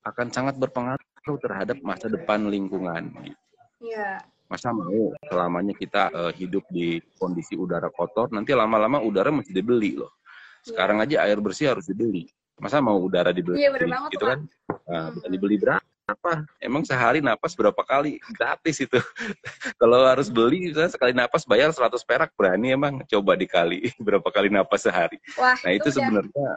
akan 0.00 0.32
sangat 0.32 0.56
berpengaruh 0.56 1.36
terhadap 1.44 1.76
masa 1.84 2.08
depan 2.08 2.48
lingkungan 2.48 3.12
gitu. 3.20 3.40
Iya 3.84 4.24
masa 4.54 4.70
mau 4.70 5.10
selamanya 5.26 5.74
kita 5.74 6.14
uh, 6.14 6.30
hidup 6.30 6.62
di 6.70 7.02
kondisi 7.18 7.58
udara 7.58 7.90
kotor 7.90 8.30
nanti 8.30 8.54
lama-lama 8.54 9.02
udara 9.02 9.34
mesti 9.34 9.50
dibeli 9.50 9.98
loh. 9.98 10.14
Sekarang 10.62 11.02
yeah. 11.02 11.26
aja 11.26 11.26
air 11.26 11.42
bersih 11.42 11.74
harus 11.74 11.90
dibeli. 11.90 12.30
Masa 12.62 12.78
mau 12.78 12.94
udara 13.02 13.34
dibeli 13.34 13.66
yeah, 13.66 13.74
banget, 13.74 14.14
gitu 14.14 14.24
kan? 14.30 14.46
Nah, 14.86 15.10
hmm. 15.10 15.26
dibeli 15.26 15.58
berapa? 15.58 16.46
Emang 16.62 16.86
sehari 16.86 17.18
napas 17.18 17.58
berapa 17.58 17.82
kali? 17.82 18.22
Gratis 18.38 18.78
itu. 18.78 19.02
Kalau 19.82 20.06
harus 20.06 20.30
beli 20.30 20.70
misalnya 20.70 20.94
sekali 20.94 21.10
napas 21.10 21.42
bayar 21.50 21.74
100 21.74 21.98
perak 22.06 22.30
berani 22.38 22.78
emang 22.78 23.02
coba 23.10 23.34
dikali 23.34 23.90
berapa 24.06 24.28
kali 24.30 24.54
napas 24.54 24.86
sehari. 24.86 25.18
Wah, 25.34 25.58
nah 25.66 25.74
itu, 25.74 25.90
itu 25.90 25.98
sebenarnya 25.98 26.48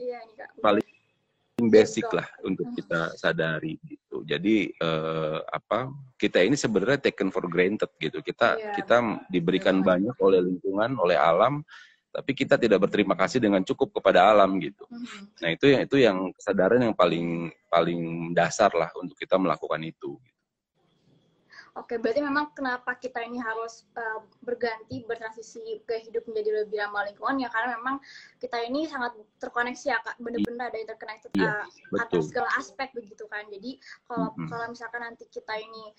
iya, 0.00 0.20
paling 0.64 0.86
basic 1.54 2.10
lah 2.10 2.26
untuk 2.42 2.66
kita 2.74 3.14
sadari 3.14 3.78
gitu. 3.86 4.26
Jadi 4.26 4.74
uh, 4.82 5.38
apa 5.46 5.90
kita 6.18 6.42
ini 6.42 6.58
sebenarnya 6.58 7.10
taken 7.10 7.30
for 7.30 7.46
granted 7.46 7.90
gitu. 8.02 8.18
Kita 8.18 8.58
yeah. 8.58 8.74
kita 8.74 9.22
diberikan 9.30 9.78
yeah. 9.78 9.86
banyak 9.86 10.16
oleh 10.18 10.40
lingkungan, 10.42 10.98
oleh 10.98 11.14
alam, 11.14 11.62
tapi 12.10 12.30
kita 12.34 12.58
tidak 12.58 12.82
berterima 12.82 13.14
kasih 13.14 13.38
dengan 13.38 13.62
cukup 13.62 13.98
kepada 14.02 14.34
alam 14.34 14.58
gitu. 14.58 14.86
Mm-hmm. 14.90 15.22
Nah 15.42 15.48
itu 15.54 15.66
yang 15.70 15.82
itu 15.86 15.96
yang 15.98 16.18
kesadaran 16.34 16.80
yang 16.82 16.94
paling 16.94 17.50
paling 17.70 18.34
dasar 18.34 18.70
lah 18.74 18.90
untuk 18.98 19.14
kita 19.14 19.38
melakukan 19.38 19.82
itu. 19.82 20.18
Oke, 21.74 21.98
berarti 21.98 22.22
memang 22.22 22.54
kenapa 22.54 22.94
kita 22.94 23.18
ini 23.26 23.42
harus 23.42 23.82
uh, 23.98 24.22
berganti, 24.46 25.02
bertransisi 25.10 25.82
ke 25.82 26.06
hidup 26.06 26.22
menjadi 26.30 26.62
lebih 26.62 26.78
ramah 26.78 27.02
lingkungan? 27.02 27.42
Ya 27.42 27.50
karena 27.50 27.74
memang 27.74 27.98
kita 28.38 28.62
ini 28.62 28.86
sangat 28.86 29.18
terkoneksi 29.42 29.90
ya 29.90 29.98
kak, 29.98 30.14
bener-bener 30.22 30.70
ada 30.70 30.78
interconnected 30.78 31.34
uh, 31.42 31.66
atas 31.98 32.30
segala 32.30 32.46
aspek 32.62 32.94
begitu 32.94 33.26
kan. 33.26 33.42
Jadi 33.50 33.82
kalau 34.06 34.30
mm 34.30 34.38
-hmm. 34.38 34.48
kalau 34.54 34.66
misalkan 34.70 35.02
nanti 35.02 35.26
kita 35.26 35.50
ini 35.58 35.90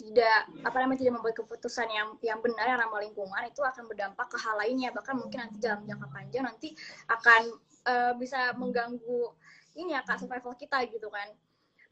tidak 0.00 0.48
apa 0.64 0.76
namanya 0.80 1.04
tidak 1.04 1.14
membuat 1.20 1.36
keputusan 1.36 1.88
yang 1.92 2.08
yang 2.24 2.40
benar 2.40 2.64
yang 2.64 2.80
ramah 2.80 3.02
lingkungan 3.04 3.42
itu 3.44 3.60
akan 3.60 3.84
berdampak 3.84 4.32
ke 4.32 4.38
hal 4.40 4.56
lainnya. 4.56 4.96
Bahkan 4.96 5.12
mungkin 5.12 5.44
nanti 5.44 5.60
dalam 5.60 5.84
jangka 5.84 6.08
panjang 6.08 6.44
nanti 6.48 6.72
akan 7.04 7.42
uh, 7.84 8.12
bisa 8.16 8.56
mengganggu 8.56 9.36
ini 9.76 9.92
ya 9.92 10.00
kak 10.08 10.24
survival 10.24 10.56
kita 10.56 10.88
gitu 10.88 11.12
kan 11.12 11.28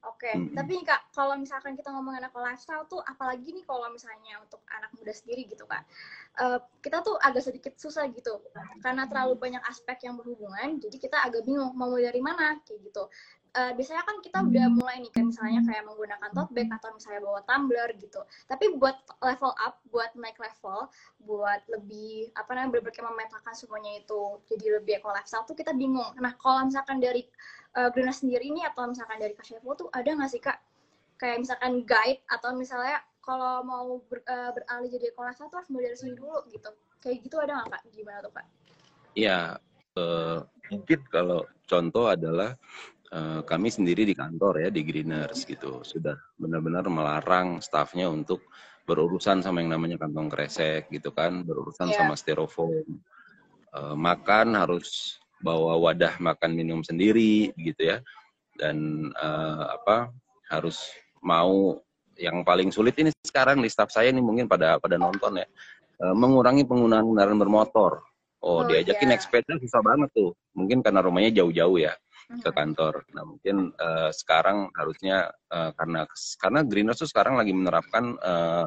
Oke, 0.07 0.31
okay. 0.31 0.35
hmm. 0.39 0.55
tapi 0.55 0.87
kak, 0.87 1.11
kalau 1.11 1.35
misalkan 1.35 1.75
kita 1.75 1.91
ngomongin 1.91 2.23
eco 2.23 2.39
lifestyle 2.39 2.87
tuh, 2.87 3.03
apalagi 3.03 3.51
nih 3.51 3.67
kalau 3.67 3.91
misalnya 3.91 4.39
untuk 4.39 4.63
anak 4.71 4.95
muda 4.95 5.11
sendiri 5.11 5.51
gitu 5.51 5.67
kak, 5.67 5.83
uh, 6.39 6.63
kita 6.79 7.03
tuh 7.03 7.19
agak 7.19 7.43
sedikit 7.43 7.75
susah 7.75 8.07
gitu, 8.15 8.39
karena 8.87 9.11
terlalu 9.11 9.35
banyak 9.35 9.63
aspek 9.67 10.07
yang 10.07 10.15
berhubungan, 10.15 10.79
jadi 10.79 10.97
kita 11.03 11.19
agak 11.27 11.43
bingung 11.43 11.75
mau 11.75 11.91
mulai 11.91 12.07
dari 12.07 12.23
mana 12.23 12.55
kayak 12.63 12.87
gitu. 12.87 13.11
Uh, 13.57 13.73
biasanya 13.73 14.05
kan 14.05 14.21
kita 14.21 14.45
udah 14.45 14.69
mulai 14.69 15.01
nih 15.01 15.09
kan 15.17 15.33
misalnya 15.33 15.65
kayak 15.65 15.89
menggunakan 15.89 16.29
tote 16.29 16.53
bag 16.53 16.69
atau 16.77 16.93
misalnya 16.93 17.25
bawa 17.25 17.41
tumbler 17.49 17.89
gitu. 17.97 18.21
Tapi 18.45 18.77
buat 18.77 19.01
level 19.25 19.53
up, 19.57 19.81
buat 19.89 20.13
naik 20.13 20.37
level, 20.37 20.93
buat 21.25 21.65
lebih 21.73 22.37
apa 22.37 22.53
namanya 22.53 22.85
benar 22.85 23.09
memetakan 23.09 23.57
semuanya 23.57 23.97
itu 24.05 24.45
jadi 24.53 24.77
lebih 24.77 25.01
eco 25.01 25.09
lifestyle 25.09 25.49
tuh 25.49 25.57
kita 25.57 25.73
bingung. 25.73 26.13
Nah 26.21 26.37
kalau 26.37 26.69
misalkan 26.69 27.01
dari 27.01 27.25
uh, 27.77 27.89
Grina 27.93 28.11
sendiri 28.11 28.49
ini 28.49 28.65
atau 28.65 28.89
misalkan 28.89 29.21
dari 29.21 29.37
Kak 29.37 29.45
Shevo 29.45 29.77
tuh 29.77 29.89
ada 29.93 30.09
nggak 30.09 30.31
sih 30.33 30.41
Kak? 30.41 30.59
Kayak 31.21 31.45
misalkan 31.45 31.85
guide 31.85 32.25
atau 32.29 32.51
misalnya 32.57 33.01
kalau 33.21 33.63
mau 33.63 34.01
ber, 34.09 34.25
uh, 34.25 34.51
beralih 34.57 34.91
jadi 34.91 35.13
kelas 35.13 35.37
satu 35.39 35.61
harus 35.61 35.69
mulai 35.69 35.93
dari 35.93 35.99
sini 35.99 36.15
dulu 36.17 36.41
gitu. 36.49 36.71
Kayak 37.05 37.17
gitu 37.29 37.37
ada 37.39 37.53
nggak 37.61 37.69
Kak? 37.77 37.83
Gimana 37.93 38.19
tuh 38.25 38.33
Kak? 38.33 38.47
Iya 39.17 39.39
uh, 39.97 40.39
mungkin 40.73 41.01
kalau 41.09 41.41
contoh 41.65 42.07
adalah 42.09 42.55
uh, 43.13 43.41
kami 43.43 43.69
sendiri 43.73 44.05
di 44.05 44.15
kantor 44.17 44.65
ya 44.65 44.69
di 44.73 44.83
Greeners 44.85 45.45
gitu. 45.45 45.85
Sudah 45.85 46.17
benar-benar 46.41 46.87
melarang 46.89 47.61
staffnya 47.61 48.09
untuk 48.09 48.45
berurusan 48.87 49.43
sama 49.43 49.65
yang 49.65 49.75
namanya 49.75 49.99
kantong 49.99 50.31
kresek 50.31 50.89
gitu 50.93 51.11
kan. 51.11 51.43
Berurusan 51.43 51.91
yeah. 51.91 51.99
sama 52.05 52.15
styrofoam. 52.15 53.01
Uh, 53.77 53.93
makan 53.93 54.57
harus 54.57 55.21
bawa 55.41 55.77
wadah 55.81 56.17
makan 56.21 56.57
minum 56.57 56.81
sendiri 56.81 57.53
gitu 57.57 57.97
ya. 57.97 57.99
Dan 58.57 59.09
uh, 59.21 59.77
apa 59.77 60.11
harus 60.49 60.89
mau 61.21 61.81
yang 62.17 62.41
paling 62.47 62.73
sulit 62.73 62.97
ini 62.97 63.13
sekarang 63.21 63.61
di 63.61 63.69
staff 63.69 63.93
saya 63.93 64.09
ini 64.09 64.25
mungkin 64.25 64.49
pada 64.49 64.81
pada 64.81 64.97
nonton 64.97 65.37
ya 65.37 65.47
uh, 66.01 66.15
mengurangi 66.17 66.65
penggunaan 66.65 67.05
kendaraan 67.05 67.41
bermotor. 67.41 68.05
Oh, 68.45 68.63
oh 68.63 68.69
diajakin 68.69 69.09
yeah. 69.09 69.11
naik 69.17 69.23
sepeda 69.25 69.55
susah 69.61 69.81
banget 69.85 70.09
tuh. 70.17 70.33
Mungkin 70.57 70.81
karena 70.81 71.01
rumahnya 71.05 71.43
jauh-jauh 71.43 71.77
ya 71.81 71.93
ke 72.27 72.51
kantor. 72.51 73.07
Nah 73.15 73.23
mungkin 73.23 73.71
uh, 73.79 74.11
sekarang 74.11 74.71
harusnya 74.75 75.31
uh, 75.53 75.71
karena 75.77 76.09
karena 76.41 76.61
Greeners 76.67 77.01
tuh 77.01 77.11
sekarang 77.11 77.39
lagi 77.39 77.53
menerapkan 77.55 78.19
uh, 78.19 78.67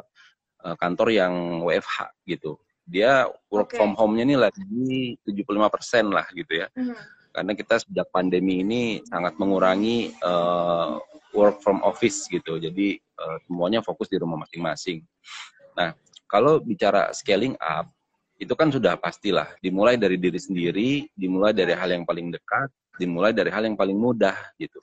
uh, 0.63 0.75
kantor 0.79 1.09
yang 1.11 1.63
WFH 1.63 2.23
gitu 2.27 2.59
dia 2.89 3.29
work 3.53 3.69
okay. 3.69 3.77
from 3.77 3.93
home-nya 3.93 4.25
ini 4.25 4.35
lagi 4.35 5.15
75% 5.21 6.09
lah 6.09 6.25
gitu 6.33 6.65
ya. 6.65 6.67
Mm. 6.73 6.97
Karena 7.29 7.53
kita 7.53 7.77
sejak 7.77 8.09
pandemi 8.09 8.65
ini 8.65 9.05
sangat 9.05 9.37
mengurangi 9.37 10.17
uh, 10.25 10.97
work 11.37 11.61
from 11.61 11.79
office 11.85 12.25
gitu. 12.25 12.57
Jadi 12.57 12.97
uh, 13.21 13.37
semuanya 13.45 13.85
fokus 13.85 14.09
di 14.09 14.17
rumah 14.17 14.41
masing-masing. 14.41 15.05
Nah, 15.77 15.93
kalau 16.25 16.57
bicara 16.57 17.13
scaling 17.13 17.53
up 17.61 17.85
itu 18.39 18.53
kan 18.57 18.73
sudah 18.73 18.97
pastilah 18.97 19.53
dimulai 19.61 19.99
dari 19.99 20.17
diri 20.17 20.39
sendiri, 20.41 21.05
dimulai 21.13 21.53
dari 21.53 21.77
hal 21.77 21.91
yang 21.91 22.07
paling 22.07 22.33
dekat, 22.33 22.71
dimulai 22.97 23.35
dari 23.35 23.53
hal 23.53 23.67
yang 23.67 23.77
paling 23.77 23.95
mudah 23.95 24.35
gitu. 24.57 24.79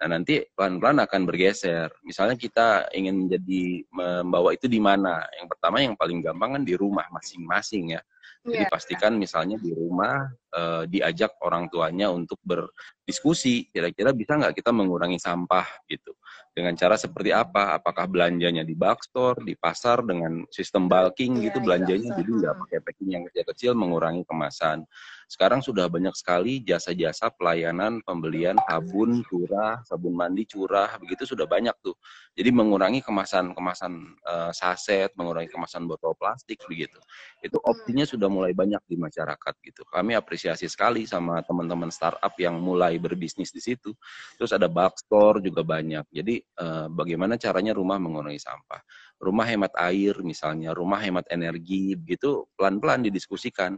Nah, 0.00 0.16
nanti 0.16 0.40
pelan-pelan 0.56 1.04
akan 1.04 1.28
bergeser. 1.28 1.92
Misalnya 2.08 2.32
kita 2.40 2.88
ingin 2.96 3.28
menjadi 3.28 3.84
membawa 3.92 4.56
itu 4.56 4.64
di 4.64 4.80
mana? 4.80 5.20
Yang 5.36 5.48
pertama 5.52 5.76
yang 5.84 5.92
paling 5.92 6.24
gampang 6.24 6.56
kan 6.56 6.62
di 6.64 6.72
rumah 6.72 7.04
masing-masing 7.12 8.00
ya. 8.00 8.00
Jadi 8.40 8.64
yeah. 8.64 8.72
pastikan 8.72 9.20
misalnya 9.20 9.60
di 9.60 9.76
rumah 9.76 10.24
uh, 10.54 10.84
diajak 10.86 11.38
orang 11.42 11.70
tuanya 11.70 12.10
untuk 12.10 12.38
berdiskusi, 12.42 13.70
kira-kira 13.70 14.10
bisa 14.10 14.38
nggak 14.38 14.54
kita 14.56 14.70
mengurangi 14.74 15.18
sampah 15.18 15.66
gitu. 15.86 16.14
Dengan 16.50 16.74
cara 16.74 16.98
seperti 16.98 17.30
apa? 17.30 17.78
Apakah 17.78 18.10
belanjanya 18.10 18.66
di 18.66 18.74
bookstore, 18.74 19.38
di 19.46 19.54
pasar 19.54 20.02
dengan 20.02 20.42
sistem 20.50 20.90
bulking 20.90 21.38
yeah, 21.38 21.44
gitu 21.50 21.58
iya, 21.62 21.64
belanjanya, 21.66 22.10
jadi 22.18 22.30
nggak 22.42 22.54
pakai 22.66 22.78
packing 22.82 23.10
yang 23.14 23.22
kecil-kecil, 23.30 23.72
mengurangi 23.78 24.26
kemasan. 24.26 24.82
Sekarang 25.30 25.62
sudah 25.62 25.86
banyak 25.86 26.10
sekali 26.18 26.58
jasa-jasa 26.66 27.30
pelayanan 27.38 28.02
pembelian 28.02 28.58
sabun 28.66 29.22
curah, 29.30 29.78
sabun 29.86 30.18
mandi 30.18 30.42
curah, 30.42 30.90
begitu 30.98 31.22
sudah 31.22 31.46
banyak 31.46 31.74
tuh. 31.86 31.94
Jadi 32.34 32.50
mengurangi 32.50 32.98
kemasan-kemasan 32.98 33.92
uh, 34.26 34.50
saset, 34.50 35.14
mengurangi 35.14 35.46
kemasan 35.54 35.86
botol 35.86 36.18
plastik 36.18 36.58
begitu. 36.66 36.98
Itu 37.46 37.62
hmm. 37.62 37.70
opsinya 37.70 38.02
sudah 38.02 38.26
mulai 38.26 38.50
banyak 38.58 38.82
di 38.90 38.98
masyarakat 38.98 39.54
gitu. 39.62 39.86
Kami 39.86 40.18
apresiasi 40.18 40.39
sekali 40.48 41.04
sama 41.04 41.44
teman-teman 41.44 41.92
startup 41.92 42.32
yang 42.40 42.56
mulai 42.56 42.96
berbisnis 42.96 43.52
di 43.52 43.60
situ. 43.60 43.92
Terus 44.40 44.56
ada 44.56 44.70
bulk 44.70 44.96
store 44.96 45.44
juga 45.44 45.60
banyak. 45.60 46.08
Jadi 46.08 46.40
uh, 46.60 46.88
bagaimana 46.88 47.36
caranya 47.36 47.76
rumah 47.76 48.00
mengurangi 48.00 48.40
sampah 48.40 48.80
rumah 49.20 49.44
hemat 49.44 49.76
air 49.76 50.16
misalnya, 50.24 50.72
rumah 50.72 50.96
hemat 50.98 51.28
energi, 51.28 51.92
begitu 51.92 52.48
pelan-pelan 52.56 53.04
didiskusikan 53.04 53.76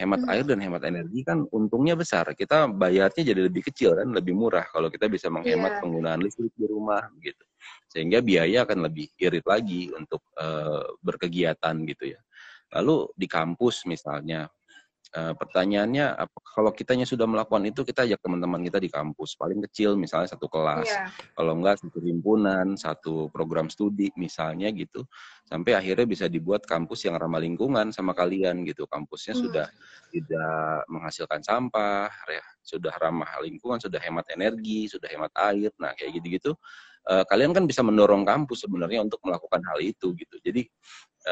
hemat 0.00 0.24
hmm. 0.24 0.32
air 0.32 0.44
dan 0.48 0.58
hemat 0.64 0.82
energi 0.88 1.20
kan 1.20 1.44
untungnya 1.52 1.92
besar. 1.92 2.32
Kita 2.32 2.72
bayarnya 2.72 3.20
jadi 3.20 3.40
lebih 3.44 3.68
kecil 3.68 4.00
kan, 4.00 4.08
lebih 4.16 4.32
murah 4.32 4.64
kalau 4.72 4.88
kita 4.88 5.12
bisa 5.12 5.28
menghemat 5.28 5.76
yeah. 5.76 5.80
penggunaan 5.84 6.20
listrik 6.24 6.56
di 6.56 6.64
rumah 6.64 7.04
gitu. 7.20 7.44
Sehingga 7.92 8.24
biaya 8.24 8.64
akan 8.64 8.88
lebih 8.88 9.12
irit 9.20 9.44
lagi 9.44 9.92
untuk 9.92 10.24
uh, 10.40 10.96
berkegiatan 11.04 11.76
gitu 11.84 12.16
ya. 12.16 12.20
Lalu 12.72 13.12
di 13.12 13.28
kampus 13.28 13.84
misalnya 13.84 14.48
Uh, 15.10 15.34
pertanyaannya, 15.34 16.14
kalau 16.54 16.70
kitanya 16.70 17.02
sudah 17.02 17.26
melakukan 17.26 17.66
itu, 17.66 17.82
kita 17.82 18.06
ajak 18.06 18.22
teman-teman 18.22 18.62
kita 18.62 18.78
di 18.78 18.86
kampus. 18.86 19.34
Paling 19.34 19.58
kecil, 19.66 19.98
misalnya 19.98 20.30
satu 20.30 20.46
kelas. 20.46 20.86
Yeah. 20.86 21.10
Kalau 21.34 21.58
enggak, 21.58 21.82
satu 21.82 21.98
himpunan, 21.98 22.78
satu 22.78 23.26
program 23.34 23.66
studi, 23.66 24.14
misalnya 24.14 24.70
gitu. 24.70 25.02
Sampai 25.50 25.74
akhirnya 25.74 26.06
bisa 26.06 26.30
dibuat 26.30 26.62
kampus 26.62 27.10
yang 27.10 27.18
ramah 27.18 27.42
lingkungan 27.42 27.90
sama 27.90 28.14
kalian 28.14 28.62
gitu. 28.62 28.86
Kampusnya 28.86 29.34
mm. 29.34 29.40
sudah 29.42 29.66
tidak 30.14 30.86
menghasilkan 30.86 31.42
sampah, 31.42 32.06
ya, 32.30 32.44
sudah 32.62 32.94
ramah 32.94 33.34
lingkungan, 33.42 33.82
sudah 33.82 33.98
hemat 33.98 34.30
energi, 34.30 34.86
sudah 34.86 35.10
hemat 35.10 35.34
air. 35.50 35.74
Nah, 35.82 35.90
kayak 35.98 36.22
gitu-gitu. 36.22 36.54
Uh, 37.10 37.26
kalian 37.26 37.50
kan 37.50 37.66
bisa 37.66 37.82
mendorong 37.82 38.22
kampus 38.22 38.62
sebenarnya 38.62 39.02
untuk 39.02 39.18
melakukan 39.26 39.58
hal 39.74 39.82
itu 39.82 40.14
gitu. 40.14 40.36
Jadi 40.38 40.70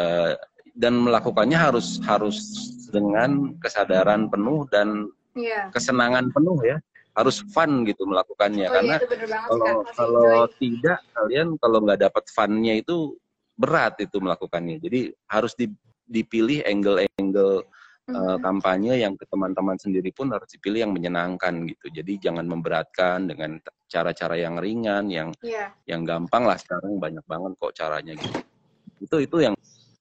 uh, 0.01 0.35
dan 0.79 0.95
melakukannya 0.95 1.59
harus 1.59 1.99
harus 2.07 2.39
dengan 2.89 3.53
kesadaran 3.59 4.31
penuh 4.31 4.65
dan 4.71 5.11
Iya. 5.35 5.71
kesenangan 5.71 6.31
penuh 6.31 6.59
ya 6.65 6.79
harus 7.15 7.43
fun 7.51 7.83
gitu 7.83 8.07
melakukannya 8.07 8.67
Oh 8.67 8.73
karena 8.73 8.95
iya, 8.97 9.07
bener 9.07 9.27
banget 9.29 9.49
kalau. 9.51 9.67
Harus 9.83 9.95
kalau 9.95 10.23
enjoy. 10.23 10.55
tidak 10.57 10.99
kalian 11.13 11.49
kalau 11.59 11.79
nggak 11.83 12.01
dapat 12.01 12.25
funnya 12.29 12.75
itu 12.75 12.97
berat 13.55 13.95
itu 13.99 14.17
melakukannya 14.17 14.79
jadi 14.79 15.01
harus 15.27 15.53
di- 15.53 15.75
dipilih 16.07 16.63
angle-angle 16.65 17.67
eh, 18.09 18.17
Mhm. 18.17 18.41
kampanye 18.41 18.95
yang 18.97 19.15
ke 19.15 19.29
teman-teman 19.29 19.77
sendiri 19.77 20.09
pun 20.11 20.33
harus 20.33 20.49
dipilih 20.49 20.81
yang 20.81 20.97
menyenangkan 20.97 21.69
gitu 21.69 21.93
jadi 21.93 22.13
jangan 22.19 22.49
memberatkan 22.49 23.29
dengan 23.29 23.61
cara-cara 23.85 24.33
yang 24.35 24.57
ringan 24.57 25.13
yang 25.13 25.29
Iya. 25.39 25.77
yang 25.85 26.03
gampang 26.03 26.49
lah 26.49 26.57
sekarang 26.57 26.97
banyak 26.97 27.21
banget 27.23 27.53
kok 27.55 27.77
caranya 27.77 28.17
gitu 28.17 28.41
itu 28.99 29.17
itu 29.23 29.37
yang 29.43 29.55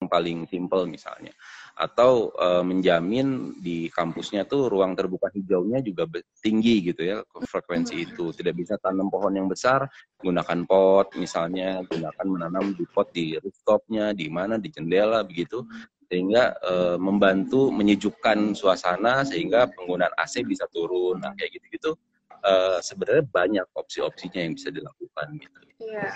paling 0.05 0.45
simple 0.45 0.85
misalnya. 0.85 1.33
Atau 1.73 2.29
eh, 2.37 2.61
menjamin 2.61 3.57
di 3.57 3.89
kampusnya 3.89 4.45
tuh 4.45 4.69
ruang 4.69 4.93
terbuka 4.93 5.33
hijaunya 5.33 5.81
juga 5.81 6.05
tinggi 6.37 6.93
gitu 6.93 7.01
ya 7.01 7.17
frekuensi 7.25 8.05
itu. 8.05 8.29
Tidak 8.29 8.53
bisa 8.53 8.77
tanam 8.77 9.09
pohon 9.09 9.33
yang 9.33 9.49
besar 9.49 9.89
gunakan 10.21 10.59
pot 10.69 11.17
misalnya 11.17 11.81
gunakan 11.89 12.25
menanam 12.29 12.77
di 12.77 12.85
pot 12.85 13.09
di 13.09 13.33
rooftopnya 13.41 14.13
di 14.13 14.29
mana 14.29 14.61
di 14.61 14.69
jendela 14.69 15.25
begitu. 15.25 15.65
Sehingga 16.07 16.53
eh, 16.61 16.97
membantu 17.01 17.73
menyejukkan 17.73 18.53
suasana 18.53 19.25
sehingga 19.25 19.65
penggunaan 19.73 20.13
AC 20.13 20.45
bisa 20.45 20.69
turun. 20.69 21.25
Nah 21.25 21.33
kayak 21.33 21.57
gitu-gitu 21.57 21.97
eh, 22.45 22.79
sebenarnya 22.85 23.25
banyak 23.25 23.67
opsi-opsinya 23.73 24.45
yang 24.45 24.53
bisa 24.53 24.69
dilakukan 24.69 25.27
gitu. 25.41 25.57
Iya. 25.77 26.09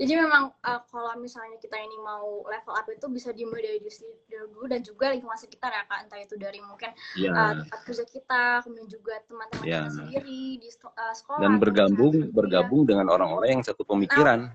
Jadi 0.00 0.12
memang 0.16 0.52
uh, 0.64 0.80
kalau 0.88 1.12
misalnya 1.20 1.56
kita 1.60 1.76
ini 1.76 1.96
mau 2.00 2.44
level 2.48 2.74
up 2.76 2.86
itu 2.88 3.06
bisa 3.12 3.32
dimulai 3.32 3.60
dari 3.64 3.78
diri 3.82 3.92
sendiri 3.92 4.48
dulu 4.48 4.64
dan 4.68 4.80
juga 4.80 5.12
lingkungan 5.12 5.36
sekitar 5.36 5.70
ya 5.72 5.84
kak. 5.88 5.98
Entah 6.08 6.20
itu 6.20 6.34
dari 6.40 6.58
mungkin 6.64 6.90
ya 7.16 7.30
uh, 7.32 7.52
tempat 7.64 7.80
kerja 7.84 8.04
kita, 8.08 8.44
kemudian 8.64 8.88
juga 8.88 9.14
teman-teman 9.28 9.64
Ya. 9.64 9.84
kita 9.84 9.90
sendiri 9.92 10.42
di 10.58 10.68
uh, 10.84 11.14
sekolah. 11.14 11.40
dan 11.42 11.52
bergabung 11.60 12.14
misalnya 12.16 12.34
bergabung 12.34 12.82
dengan 12.88 13.06
orang-orang 13.12 13.60
yang 13.60 13.64
satu 13.64 13.82
pemikiran. 13.84 14.48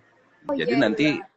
Oh, 0.48 0.56
Jadi 0.56 0.74
iya, 0.74 0.82
nanti 0.82 1.08
benar. 1.20 1.36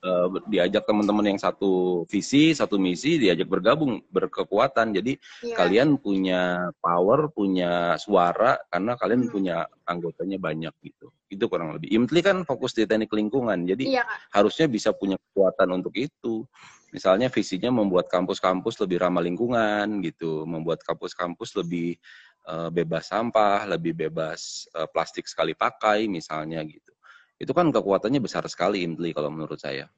eh, 0.00 0.28
diajak 0.48 0.88
teman-teman 0.88 1.36
yang 1.36 1.40
satu 1.40 2.04
visi, 2.08 2.56
satu 2.56 2.80
misi, 2.80 3.20
diajak 3.20 3.44
bergabung, 3.44 4.00
berkekuatan. 4.08 4.96
Jadi 4.96 5.20
Iya. 5.44 5.56
kalian 5.60 6.00
punya 6.00 6.72
power, 6.80 7.28
punya 7.28 8.00
suara 8.00 8.56
karena 8.72 8.96
kalian 8.96 9.28
Hmm. 9.28 9.32
punya 9.32 9.56
anggotanya 9.84 10.40
banyak 10.40 10.72
gitu. 10.80 11.09
Itu 11.40 11.48
kurang 11.48 11.72
lebih. 11.72 11.88
Imtli 11.88 12.20
kan 12.20 12.44
fokus 12.44 12.76
di 12.76 12.84
teknik 12.84 13.08
lingkungan. 13.16 13.64
Jadi 13.64 13.88
Iya 13.88 14.04
kak. 14.04 14.36
harusnya 14.36 14.68
bisa 14.68 14.92
punya 14.92 15.16
kekuatan 15.16 15.72
untuk 15.72 15.96
itu. 15.96 16.44
Misalnya 16.92 17.32
visinya 17.32 17.72
membuat 17.72 18.12
kampus-kampus 18.12 18.76
lebih 18.84 19.00
ramah 19.00 19.24
lingkungan 19.24 20.04
gitu, 20.04 20.44
membuat 20.44 20.84
kampus-kampus 20.84 21.56
lebih 21.56 21.96
eh, 22.44 22.68
bebas 22.68 23.08
sampah, 23.08 23.64
lebih 23.64 23.96
bebas 23.96 24.68
eh, 24.76 24.84
plastik 24.92 25.24
sekali 25.24 25.56
pakai 25.56 26.12
misalnya 26.12 26.60
gitu. 26.68 26.92
Itu 27.40 27.56
kan 27.56 27.72
kekuatannya 27.72 28.20
besar 28.20 28.44
sekali 28.52 28.84
Imtli 28.84 29.16
kalau 29.16 29.32
menurut 29.32 29.56
saya. 29.56 29.88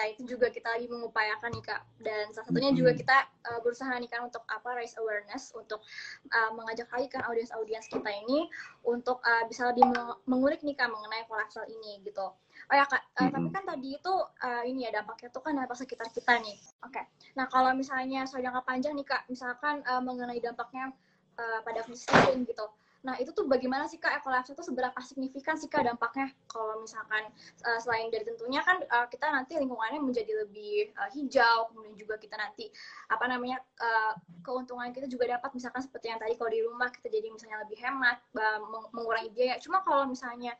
Kak 0.00 0.16
itu 0.16 0.32
juga 0.32 0.48
kita 0.48 0.64
lagi 0.72 0.88
mengupayakan 0.88 1.52
nih 1.52 1.60
kak 1.60 1.84
dan 2.00 2.32
salah 2.32 2.48
satunya 2.48 2.72
Mhm. 2.72 2.78
juga 2.80 2.92
kita 2.96 3.16
uh, 3.52 3.60
berusaha 3.60 3.92
nih 4.00 4.08
kan 4.08 4.24
untuk 4.24 4.40
apa 4.48 4.72
raise 4.72 4.96
awareness 4.96 5.52
untuk 5.52 5.84
uh, 6.32 6.50
mengajak 6.56 6.88
lagi 6.88 7.12
kan 7.12 7.20
audiens-audiens 7.28 7.84
kita 7.84 8.08
ini 8.08 8.48
untuk 8.80 9.20
uh, 9.20 9.44
bisa 9.44 9.68
lebih 9.68 9.84
meng- 9.92 10.16
mengulik 10.24 10.64
nih 10.64 10.72
kak 10.72 10.88
mengenai 10.88 11.28
lifestyle 11.28 11.68
ini 11.68 12.00
gitu. 12.00 12.32
Oh 12.32 12.74
ya 12.80 12.88
kak, 12.88 13.12
uh, 13.20 13.28
tapi 13.28 13.48
kan 13.52 13.62
tadi 13.68 14.00
itu 14.00 14.14
uh, 14.40 14.64
ini 14.64 14.88
ya 14.88 14.90
dampaknya 14.96 15.28
itu 15.28 15.40
kan 15.44 15.52
dampak 15.52 15.76
sekitar 15.76 16.08
kita 16.08 16.32
nih. 16.40 16.56
Oke. 16.80 17.04
Nah 17.36 17.44
kalau 17.52 17.76
misalnya 17.76 18.24
soal 18.24 18.40
jangka 18.40 18.64
panjang 18.64 18.96
nih 18.96 19.04
kak, 19.04 19.28
misalkan 19.28 19.84
uh, 19.84 20.00
mengenai 20.00 20.40
dampaknya 20.40 20.96
uh, 21.36 21.60
pada 21.60 21.84
krisis 21.84 22.08
gitu. 22.48 22.66
Nah 23.00 23.16
itu 23.16 23.32
tuh 23.32 23.48
bagaimana 23.48 23.88
sih 23.88 23.96
kak? 23.96 24.20
Ekolifestyle 24.20 24.60
itu 24.60 24.64
seberapa 24.68 24.98
signifikan 25.00 25.56
sih 25.56 25.72
kak 25.72 25.88
dampaknya? 25.88 26.28
Kalau 26.52 26.84
misalkan 26.84 27.32
uh, 27.64 27.78
selain 27.80 28.12
dari 28.12 28.28
tentunya 28.28 28.60
kan 28.60 28.76
uh, 28.92 29.08
kita 29.08 29.24
nanti 29.32 29.56
lingkungannya 29.56 30.04
menjadi 30.04 30.44
lebih 30.44 30.92
uh, 31.00 31.08
hijau 31.08 31.72
kemudian 31.72 31.96
juga 31.96 32.20
kita 32.20 32.36
nanti 32.36 32.68
apa 33.08 33.24
namanya 33.24 33.64
uh, 33.80 34.12
keuntungan 34.44 34.92
kita 34.92 35.08
juga 35.08 35.32
dapat. 35.32 35.48
Misalkan 35.56 35.80
seperti 35.80 36.12
yang 36.12 36.20
tadi 36.20 36.36
kalau 36.36 36.50
di 36.52 36.60
rumah 36.60 36.92
kita 36.92 37.08
jadi 37.08 37.32
misalnya 37.32 37.64
lebih 37.64 37.80
hemat 37.80 38.20
uh, 38.36 38.58
meng- 38.68 38.92
mengurangi 38.92 39.32
biaya. 39.32 39.56
Cuma 39.64 39.80
kalau 39.80 40.04
misalnya 40.04 40.52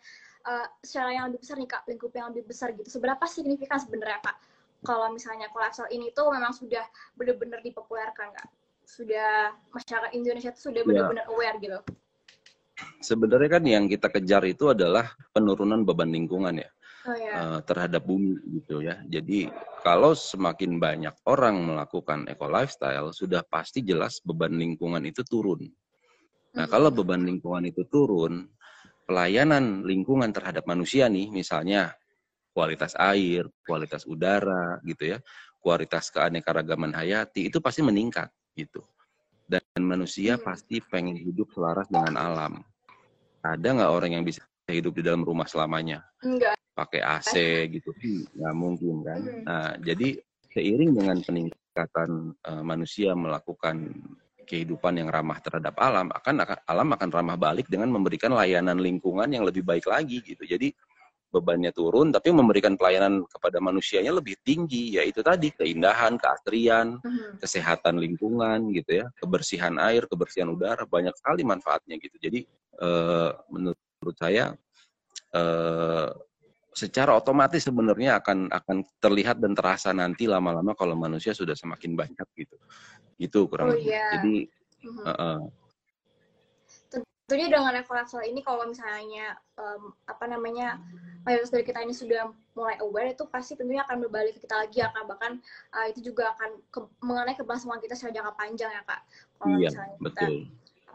uh, 0.49 0.65
secara 0.81 1.13
yang 1.13 1.29
lebih 1.29 1.45
besar 1.45 1.61
nih 1.61 1.69
kak 1.69 1.85
lingkup 1.93 2.13
yang 2.17 2.33
lebih 2.33 2.49
besar 2.49 2.73
gitu 2.73 2.89
seberapa 2.89 3.25
signifikan 3.29 3.77
sebenarnya 3.77 4.25
kak? 4.25 4.37
Kalau 4.81 5.13
misalnya 5.13 5.53
lifestyle 5.53 5.93
ini 5.93 6.09
tuh 6.17 6.33
memang 6.33 6.57
sudah 6.57 6.89
benar-benar 7.21 7.61
dipopulerkan 7.61 8.33
kak. 8.33 8.49
Sudah 8.89 9.53
masyarakat 9.77 10.17
Indonesia 10.17 10.57
tuh 10.57 10.73
sudah 10.73 10.81
Ya. 10.81 10.89
benar-benar 10.89 11.29
aware 11.29 11.61
gitu 11.61 11.85
Sebenarnya 13.01 13.51
kan 13.61 13.65
yang 13.65 13.85
kita 13.89 14.13
kejar 14.13 14.45
itu 14.45 14.71
adalah 14.73 15.13
penurunan 15.33 15.83
beban 15.85 16.11
lingkungan 16.13 16.61
ya. 16.61 16.71
oh 17.09 17.17
ya 17.17 17.63
terhadap 17.65 18.05
bumi 18.05 18.37
gitu 18.61 18.85
ya. 18.85 19.01
Jadi 19.09 19.49
kalau 19.81 20.13
semakin 20.13 20.77
banyak 20.77 21.15
orang 21.25 21.57
melakukan 21.65 22.29
eco 22.29 22.45
lifestyle, 22.53 23.09
sudah 23.17 23.41
pasti 23.47 23.81
jelas 23.81 24.21
beban 24.21 24.53
lingkungan 24.53 25.01
itu 25.09 25.25
turun. 25.25 25.65
Nah, 26.53 26.67
Mhm. 26.67 26.73
kalau 26.73 26.91
beban 26.93 27.23
lingkungan 27.25 27.65
itu 27.65 27.87
turun, 27.89 28.45
pelayanan 29.09 29.81
lingkungan 29.87 30.29
terhadap 30.35 30.69
manusia 30.69 31.09
nih, 31.09 31.33
misalnya 31.33 31.95
kualitas 32.53 32.93
air, 32.99 33.49
kualitas 33.65 34.05
udara 34.05 34.77
gitu 34.85 35.17
ya, 35.17 35.19
kualitas 35.63 36.11
keanekaragaman 36.13 36.93
hayati 36.93 37.49
itu 37.49 37.63
pasti 37.65 37.81
meningkat 37.81 38.29
gitu. 38.59 38.85
Dan 39.49 39.63
manusia 39.83 40.37
Hmm. 40.37 40.45
pasti 40.47 40.79
pengen 40.85 41.17
hidup 41.17 41.51
selaras 41.55 41.89
dengan 41.89 42.15
alam. 42.21 42.63
Ada 43.41 43.69
nggak 43.73 43.91
orang 43.91 44.11
yang 44.21 44.25
bisa 44.25 44.45
hidup 44.69 44.93
di 44.95 45.03
dalam 45.03 45.25
rumah 45.25 45.49
selamanya? 45.49 46.05
enggak 46.21 46.55
pakai 46.77 47.01
AC 47.05 47.35
gitu. 47.77 47.91
Nggak 48.37 48.55
mungkin 48.57 48.95
kan? 49.05 49.21
Mhm. 49.21 49.43
nah 49.45 49.71
jadi 49.81 50.09
seiring 50.55 50.93
dengan 50.97 51.19
peningkatan 51.21 52.11
eh, 52.41 52.63
manusia 52.65 53.13
melakukan 53.13 53.91
kehidupan 54.49 54.99
yang 54.99 55.09
ramah 55.13 55.39
terhadap 55.39 55.79
alam 55.79 56.11
akan 56.11 56.43
akan 56.43 56.59
alam 56.67 56.89
akan 56.91 57.09
ramah 57.15 57.37
balik 57.39 57.71
dengan 57.71 57.87
memberikan 57.93 58.35
layanan 58.35 58.83
lingkungan 58.83 59.31
yang 59.31 59.47
lebih 59.47 59.63
baik 59.63 59.87
lagi 59.87 60.25
gitu. 60.27 60.43
Jadi 60.43 60.75
bebannya 61.31 61.71
turun 61.71 62.11
tapi 62.11 62.35
memberikan 62.35 62.75
pelayanan 62.75 63.23
kepada 63.31 63.63
manusianya 63.63 64.11
lebih 64.11 64.35
tinggi 64.43 64.99
yaitu 64.99 65.23
tadi 65.23 65.55
keindahan 65.55 66.19
keasrian 66.19 66.99
Mhm. 66.99 67.39
kesehatan 67.39 68.03
lingkungan 68.03 68.75
gitu 68.75 69.05
ya. 69.05 69.07
Kebersihan 69.15 69.79
air 69.79 70.11
kebersihan 70.11 70.51
udara 70.51 70.83
banyak 70.83 71.15
sekali 71.15 71.47
manfaatnya 71.47 71.95
gitu. 72.03 72.19
Jadi 72.19 72.43
eh, 72.81 73.31
menurut 73.53 74.17
saya 74.17 74.57
eh, 75.37 76.09
secara 76.71 77.19
otomatis 77.19 77.67
sebenarnya 77.67 78.23
akan 78.23 78.49
akan 78.49 78.77
terlihat 79.03 79.43
dan 79.43 79.53
terasa 79.53 79.91
nanti 79.93 80.25
lama-lama 80.25 80.73
kalau 80.79 80.95
manusia 80.97 81.35
sudah 81.35 81.55
semakin 81.55 81.99
banyak 81.99 82.27
gitu. 82.39 82.57
Itu 83.21 83.45
Oh, 83.45 83.51
kurang 83.51 83.77
lebih. 83.77 83.93
iya. 83.93 84.07
jadi 84.17 84.35
Mhm. 84.81 85.05
eh, 85.05 85.13
eh, 85.13 85.41
tentunya 87.31 87.47
dengan 87.47 87.79
ekolifestyle 87.79 88.27
ini 88.27 88.43
kalau 88.43 88.67
misalnya 88.67 89.39
em, 89.55 89.95
apa 90.03 90.25
namanya 90.27 90.83
mayoritas 91.23 91.55
dari 91.55 91.63
kita 91.63 91.79
ini 91.87 91.95
sudah 91.95 92.33
mulai 92.59 92.75
aware 92.83 93.15
itu 93.15 93.23
pasti 93.31 93.55
tentunya 93.55 93.87
akan 93.87 94.03
berbalik 94.03 94.35
ke 94.35 94.43
kita 94.49 94.67
lagi 94.67 94.83
ya 94.83 94.91
kak. 94.91 95.07
Bahkan 95.07 95.33
uh, 95.71 95.87
itu 95.95 96.11
juga 96.11 96.35
akan 96.35 96.51
ke- 96.75 96.91
mengenai 97.05 97.39
keberlangsungan 97.39 97.79
kita 97.79 97.95
secara 97.95 98.19
jangka 98.19 98.33
panjang 98.35 98.73
ya 98.75 98.83
kak. 98.83 99.01
Kalau 99.39 99.57
iya 99.63 99.71
misalnya 99.71 99.95
kita 99.95 100.03
betul 100.03 100.33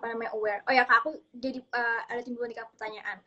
apa 0.05 0.13
namanya 0.13 0.37
aware. 0.37 0.61
Oh 0.69 0.73
ya 0.77 0.85
kak 0.85 1.01
aku 1.01 1.17
jadi 1.41 1.65
uh, 1.73 2.01
ada 2.13 2.21
timbul 2.21 2.45
nih 2.45 2.61
kak 2.61 2.69
pertanyaan. 2.77 3.17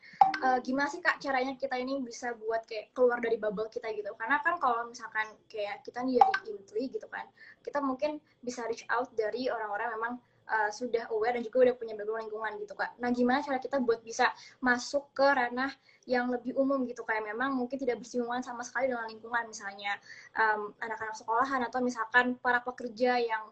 Eh, 0.46 0.58
gimana 0.62 0.86
sih 0.86 1.02
kak 1.02 1.18
caranya 1.18 1.58
kita 1.58 1.74
ini 1.74 1.98
bisa 1.98 2.38
buat 2.38 2.62
kayak 2.70 2.94
keluar 2.94 3.18
dari 3.18 3.34
bubble 3.34 3.66
kita 3.66 3.90
gitu? 3.90 4.14
Karena 4.14 4.38
kan 4.46 4.62
kalau 4.62 4.86
misalkan 4.86 5.26
kayak 5.50 5.82
kita 5.82 6.06
nih 6.06 6.22
dari 6.22 6.54
Intri 6.54 6.86
gitu 6.86 7.10
kan 7.10 7.26
kita 7.66 7.82
mungkin 7.82 8.22
bisa 8.46 8.62
reach 8.70 8.86
out 8.94 9.10
dari 9.18 9.50
orang-orang 9.50 9.90
memang 9.98 10.12
uh, 10.46 10.70
sudah 10.70 11.10
aware 11.10 11.34
dan 11.34 11.42
juga 11.42 11.66
udah 11.66 11.74
punya 11.74 11.98
background 11.98 12.30
lingkungan 12.30 12.52
gitu 12.62 12.78
kak. 12.78 12.94
Nah 13.02 13.10
gimana 13.10 13.42
cara 13.42 13.58
kita 13.58 13.82
buat 13.82 13.98
bisa 14.06 14.30
masuk 14.62 15.10
ke 15.18 15.26
ranah 15.26 15.74
yang 16.06 16.30
lebih 16.30 16.54
umum 16.54 16.86
gitu 16.86 17.02
kayak 17.02 17.26
memang 17.26 17.58
mungkin 17.58 17.74
tidak 17.74 17.98
bersinggungan 17.98 18.46
sama 18.46 18.62
sekali 18.62 18.86
dengan 18.86 19.10
lingkungan 19.10 19.50
misalnya 19.50 19.98
um, 20.38 20.70
anak-anak 20.78 21.18
sekolahan 21.18 21.60
atau 21.66 21.82
misalkan 21.82 22.38
para 22.38 22.62
pekerja 22.62 23.18
yang 23.18 23.50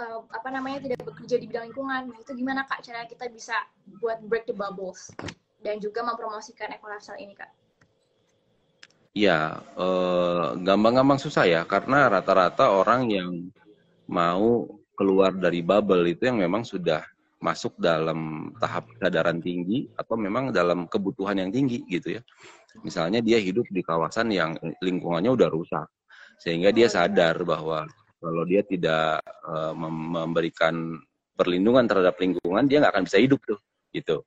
uh, 0.00 0.20
apa 0.32 0.48
namanya 0.48 0.84
tidak 0.84 1.02
bekerja 1.04 1.36
di 1.36 1.46
bidang 1.50 1.68
lingkungan 1.68 2.02
nah 2.08 2.18
itu 2.20 2.32
gimana 2.32 2.64
kak 2.64 2.80
cara 2.86 3.04
kita 3.04 3.28
bisa 3.28 3.56
buat 4.00 4.22
break 4.24 4.48
the 4.48 4.56
bubbles 4.56 5.12
dan 5.60 5.82
juga 5.82 6.06
mempromosikan 6.06 6.72
eco 6.72 6.88
lifestyle 6.88 7.20
ini 7.20 7.34
kak 7.36 7.50
ya 9.12 9.60
eh, 9.76 10.46
gampang-gampang 10.64 11.20
susah 11.20 11.44
ya 11.44 11.60
karena 11.68 12.08
rata-rata 12.08 12.72
orang 12.72 13.12
yang 13.12 13.30
mau 14.08 14.64
keluar 14.96 15.36
dari 15.36 15.60
bubble 15.60 16.04
itu 16.08 16.28
yang 16.28 16.40
memang 16.40 16.64
sudah 16.64 17.04
masuk 17.42 17.74
dalam 17.74 18.52
tahap 18.62 18.86
kesadaran 18.94 19.42
tinggi 19.42 19.90
atau 19.98 20.14
memang 20.14 20.54
dalam 20.54 20.86
kebutuhan 20.86 21.42
yang 21.42 21.50
tinggi 21.50 21.82
gitu 21.90 22.16
ya. 22.16 22.22
Misalnya 22.86 23.18
dia 23.18 23.42
hidup 23.42 23.66
di 23.68 23.82
kawasan 23.82 24.30
yang 24.30 24.54
lingkungannya 24.80 25.34
udah 25.34 25.50
rusak. 25.50 25.88
sehingga 26.42 26.74
dia 26.74 26.90
sadar 26.90 27.38
bahwa 27.46 27.86
kalau 28.22 28.46
dia 28.46 28.62
tidak 28.62 29.18
uh, 29.42 29.74
memberikan 29.74 31.02
perlindungan 31.34 31.90
terhadap 31.90 32.14
lingkungan 32.22 32.70
dia 32.70 32.78
nggak 32.78 32.94
akan 32.94 33.04
bisa 33.10 33.18
hidup 33.18 33.42
tuh 33.42 33.58
gitu. 33.90 34.22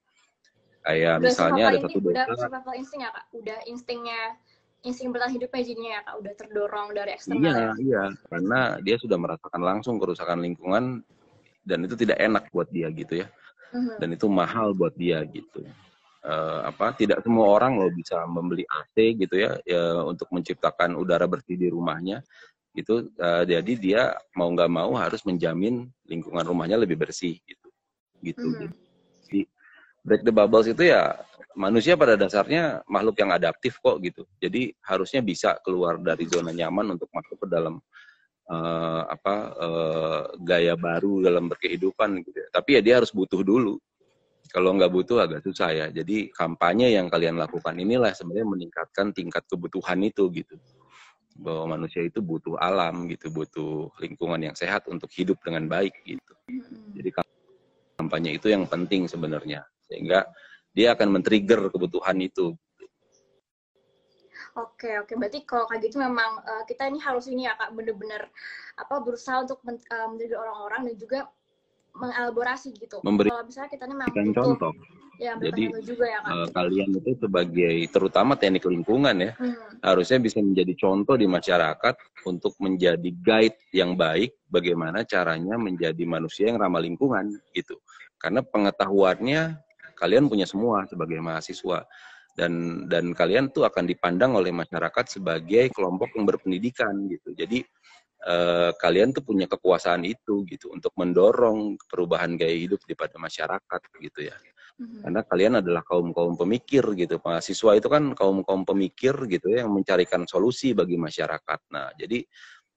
Kayak 0.86 1.18
udah 1.18 1.26
misalnya 1.32 1.64
ada 1.74 1.80
satu 1.82 1.98
udah 2.04 2.26
survival 2.38 2.76
insting 2.78 3.02
ya 3.02 3.10
kak? 3.10 3.26
Udah 3.34 3.58
instingnya 3.66 4.22
insting 4.86 5.10
bertahan 5.10 5.34
hidupnya 5.34 5.62
jadinya 5.66 5.92
ya 5.98 6.02
kak? 6.06 6.16
Udah 6.22 6.34
terdorong 6.38 6.88
dari 6.94 7.12
eksternal 7.16 7.42
iya 7.42 7.56
ya? 7.56 7.72
iya. 7.82 8.04
Karena 8.30 8.60
dia 8.84 8.96
sudah 9.02 9.18
merasakan 9.18 9.62
langsung 9.64 9.96
kerusakan 9.98 10.44
lingkungan 10.46 11.02
dan 11.66 11.80
itu 11.82 11.98
tidak 11.98 12.22
enak 12.22 12.52
buat 12.54 12.70
dia 12.70 12.92
gitu 12.94 13.26
ya. 13.26 13.28
Uh-huh. 13.76 14.00
dan 14.00 14.16
itu 14.16 14.28
mahal 14.32 14.72
buat 14.72 14.96
dia 14.96 15.20
gitu. 15.28 15.66
Uh, 16.26 16.66
apa 16.66 16.96
tidak 16.98 17.22
semua 17.22 17.54
orang 17.54 17.78
loh 17.78 17.92
bisa 17.94 18.18
membeli 18.26 18.66
AC 18.66 19.14
gitu 19.20 19.36
ya, 19.36 19.62
ya 19.62 20.02
untuk 20.02 20.26
menciptakan 20.34 20.98
udara 20.98 21.30
bersih 21.30 21.54
di 21.54 21.70
rumahnya 21.70 22.24
itu 22.76 23.08
uh, 23.18 23.44
jadi 23.48 23.74
dia 23.80 24.02
mau 24.36 24.52
nggak 24.52 24.72
mau 24.72 24.92
harus 25.00 25.24
menjamin 25.24 25.88
lingkungan 26.06 26.44
rumahnya 26.44 26.76
lebih 26.76 27.00
bersih 27.00 27.40
gitu 27.48 27.68
gitu 28.20 28.46
mm 28.46 28.56
-hmm. 28.56 28.72
jadi 29.28 29.42
break 30.04 30.22
the 30.28 30.34
bubbles 30.36 30.68
itu 30.68 30.92
ya 30.92 31.16
manusia 31.56 31.96
pada 31.96 32.20
dasarnya 32.20 32.84
makhluk 32.86 33.16
yang 33.18 33.32
adaptif 33.32 33.80
kok 33.80 33.98
gitu 34.04 34.28
jadi 34.38 34.76
harusnya 34.84 35.24
bisa 35.24 35.56
keluar 35.64 35.96
dari 35.98 36.28
zona 36.28 36.52
nyaman 36.52 37.00
untuk 37.00 37.08
masuk 37.16 37.42
ke 37.42 37.48
dalam 37.48 37.80
uh, 38.52 39.02
apa 39.08 39.36
uh, 39.56 40.24
gaya 40.44 40.76
baru 40.76 41.24
dalam 41.24 41.48
berkehidupan 41.48 42.22
gitu 42.28 42.44
ya. 42.44 42.48
tapi 42.52 42.78
ya 42.78 42.82
dia 42.84 42.96
harus 43.00 43.16
butuh 43.16 43.40
dulu 43.40 43.80
kalau 44.56 44.72
nggak 44.72 44.88
butuh 44.88 45.20
agak 45.20 45.44
susah 45.44 45.70
ya. 45.76 45.86
Jadi 45.92 46.32
kampanye 46.32 46.96
yang 46.96 47.12
kalian 47.12 47.36
lakukan 47.36 47.76
inilah 47.76 48.16
sebenarnya 48.16 48.48
meningkatkan 48.48 49.12
tingkat 49.12 49.44
kebutuhan 49.52 50.00
itu 50.00 50.32
gitu. 50.32 50.56
Bahwa 51.36 51.76
manusia 51.76 52.02
itu 52.02 52.24
butuh 52.24 52.56
alam 52.58 53.12
gitu, 53.12 53.28
butuh 53.28 53.92
lingkungan 54.00 54.40
yang 54.40 54.56
sehat 54.56 54.88
untuk 54.88 55.12
hidup 55.12 55.36
dengan 55.44 55.68
baik 55.68 55.94
gitu. 56.08 56.34
Jadi 56.96 57.10
kampanye 58.00 58.40
itu 58.40 58.48
yang 58.52 58.64
penting 58.66 59.06
sebenarnya. 59.12 59.68
Sehingga 59.86 60.24
dia 60.76 60.96
akan 60.96 61.20
men-trigger 61.20 61.72
kebutuhan 61.72 62.20
itu. 62.24 62.56
Oke 64.56 64.96
oke 65.04 65.20
berarti 65.20 65.44
kalau 65.44 65.68
kayak 65.68 65.84
gitu 65.84 66.00
memang 66.00 66.40
uh, 66.40 66.64
kita 66.64 66.88
ini 66.88 66.96
harus 67.04 67.28
ini 67.28 67.44
ya 67.44 67.60
kak 67.60 67.76
bener-bener 67.76 68.32
apa 68.80 69.04
berusaha 69.04 69.44
untuk 69.44 69.60
men, 69.68 69.76
uh, 69.92 70.08
menjadi 70.08 70.40
orang-orang 70.40 70.88
dan 70.88 70.96
juga 70.96 71.20
mengelaborasi 71.96 72.76
gitu. 72.76 73.00
Memberi 73.02 73.32
Kalau 73.32 73.46
misalnya 73.48 73.70
kita 73.72 73.84
ini 73.88 73.96
memang 73.96 74.34
contoh. 74.36 74.74
Ya, 75.16 75.32
Jadi 75.40 75.72
juga 75.88 76.12
ya, 76.12 76.20
kan? 76.20 76.32
uh, 76.44 76.48
kalian 76.52 76.92
itu 76.92 77.16
sebagai 77.24 77.76
terutama 77.88 78.36
teknik 78.36 78.68
lingkungan 78.68 79.16
ya 79.16 79.32
hmm. 79.40 79.80
harusnya 79.80 80.20
bisa 80.20 80.44
menjadi 80.44 80.76
contoh 80.76 81.16
di 81.16 81.24
masyarakat 81.24 81.96
untuk 82.28 82.52
menjadi 82.60 83.10
guide 83.24 83.56
yang 83.72 83.96
baik 83.96 84.36
bagaimana 84.52 85.08
caranya 85.08 85.56
menjadi 85.56 86.04
manusia 86.04 86.52
yang 86.52 86.60
ramah 86.60 86.84
lingkungan 86.84 87.32
gitu. 87.56 87.80
Karena 88.20 88.44
pengetahuannya 88.44 89.56
kalian 89.96 90.28
punya 90.28 90.44
semua 90.44 90.84
sebagai 90.84 91.16
mahasiswa 91.24 91.88
dan 92.36 92.84
dan 92.92 93.16
kalian 93.16 93.48
tuh 93.56 93.64
akan 93.64 93.88
dipandang 93.88 94.36
oleh 94.36 94.52
masyarakat 94.52 95.08
sebagai 95.08 95.72
kelompok 95.72 96.12
yang 96.20 96.28
berpendidikan 96.28 97.08
gitu. 97.08 97.32
Jadi 97.32 97.64
uh, 98.26 98.72
kalian 98.76 99.14
tuh 99.14 99.24
punya 99.24 99.46
kekuasaan 99.46 100.04
itu 100.04 100.44
gitu 100.50 100.74
untuk 100.74 100.92
mendorong 100.98 101.78
perubahan 101.86 102.36
gaya 102.36 102.58
hidup 102.58 102.82
di 102.84 102.98
pada 102.98 103.16
masyarakat 103.22 103.82
gitu 104.02 104.28
ya. 104.28 104.36
Mm-hmm. 104.76 105.02
Karena 105.08 105.22
kalian 105.24 105.54
adalah 105.64 105.84
kaum 105.88 106.12
kaum 106.12 106.36
pemikir 106.36 106.84
gitu. 107.00 107.16
Mahasiswa 107.24 107.72
itu 107.80 107.88
kan 107.88 108.12
kaum 108.12 108.44
kaum 108.44 108.68
pemikir 108.68 109.16
gitu 109.32 109.48
ya 109.54 109.64
yang 109.64 109.72
mencarikan 109.72 110.28
solusi 110.28 110.76
bagi 110.76 111.00
masyarakat. 111.00 111.60
Nah 111.72 111.96
jadi 111.96 112.20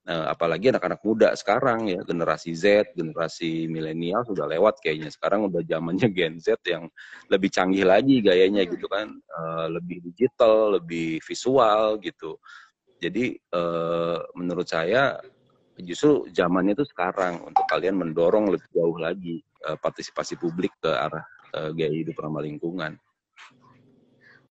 uh, 0.07 0.31
apalagi 0.31 0.71
anak-anak 0.71 1.03
muda 1.03 1.35
sekarang 1.35 1.91
ya 1.91 2.01
generasi 2.07 2.55
Z, 2.55 2.95
generasi 2.95 3.67
milenial 3.67 4.23
sudah 4.23 4.47
lewat 4.47 4.79
kayaknya. 4.79 5.11
Sekarang 5.11 5.51
udah 5.51 5.65
zamannya 5.67 6.07
Gen 6.15 6.39
Z 6.39 6.63
yang 6.71 6.87
lebih 7.27 7.51
canggih 7.51 7.83
lagi 7.83 8.23
gayanya 8.23 8.63
mm-hmm. 8.63 8.75
gitu 8.79 8.87
kan, 8.87 9.09
uh, 9.35 9.67
lebih 9.67 9.99
digital, 10.07 10.79
lebih 10.79 11.19
visual 11.27 11.99
gitu. 11.99 12.39
Jadi 12.99 13.39
uh, 13.55 14.23
menurut 14.35 14.67
saya 14.67 15.19
justru 15.83 16.27
zamannya 16.35 16.75
itu 16.75 16.87
sekarang 16.89 17.43
untuk 17.47 17.65
kalian 17.71 17.99
mendorong 17.99 18.51
lebih 18.51 18.69
jauh 18.75 18.99
lagi 18.99 19.43
uh, 19.67 19.79
partisipasi 19.79 20.35
publik 20.39 20.75
ke 20.83 20.91
arah 20.91 21.23
uh, 21.55 21.71
gaya 21.75 21.93
hidup 21.93 22.19
ramah 22.19 22.43
lingkungan. 22.43 22.99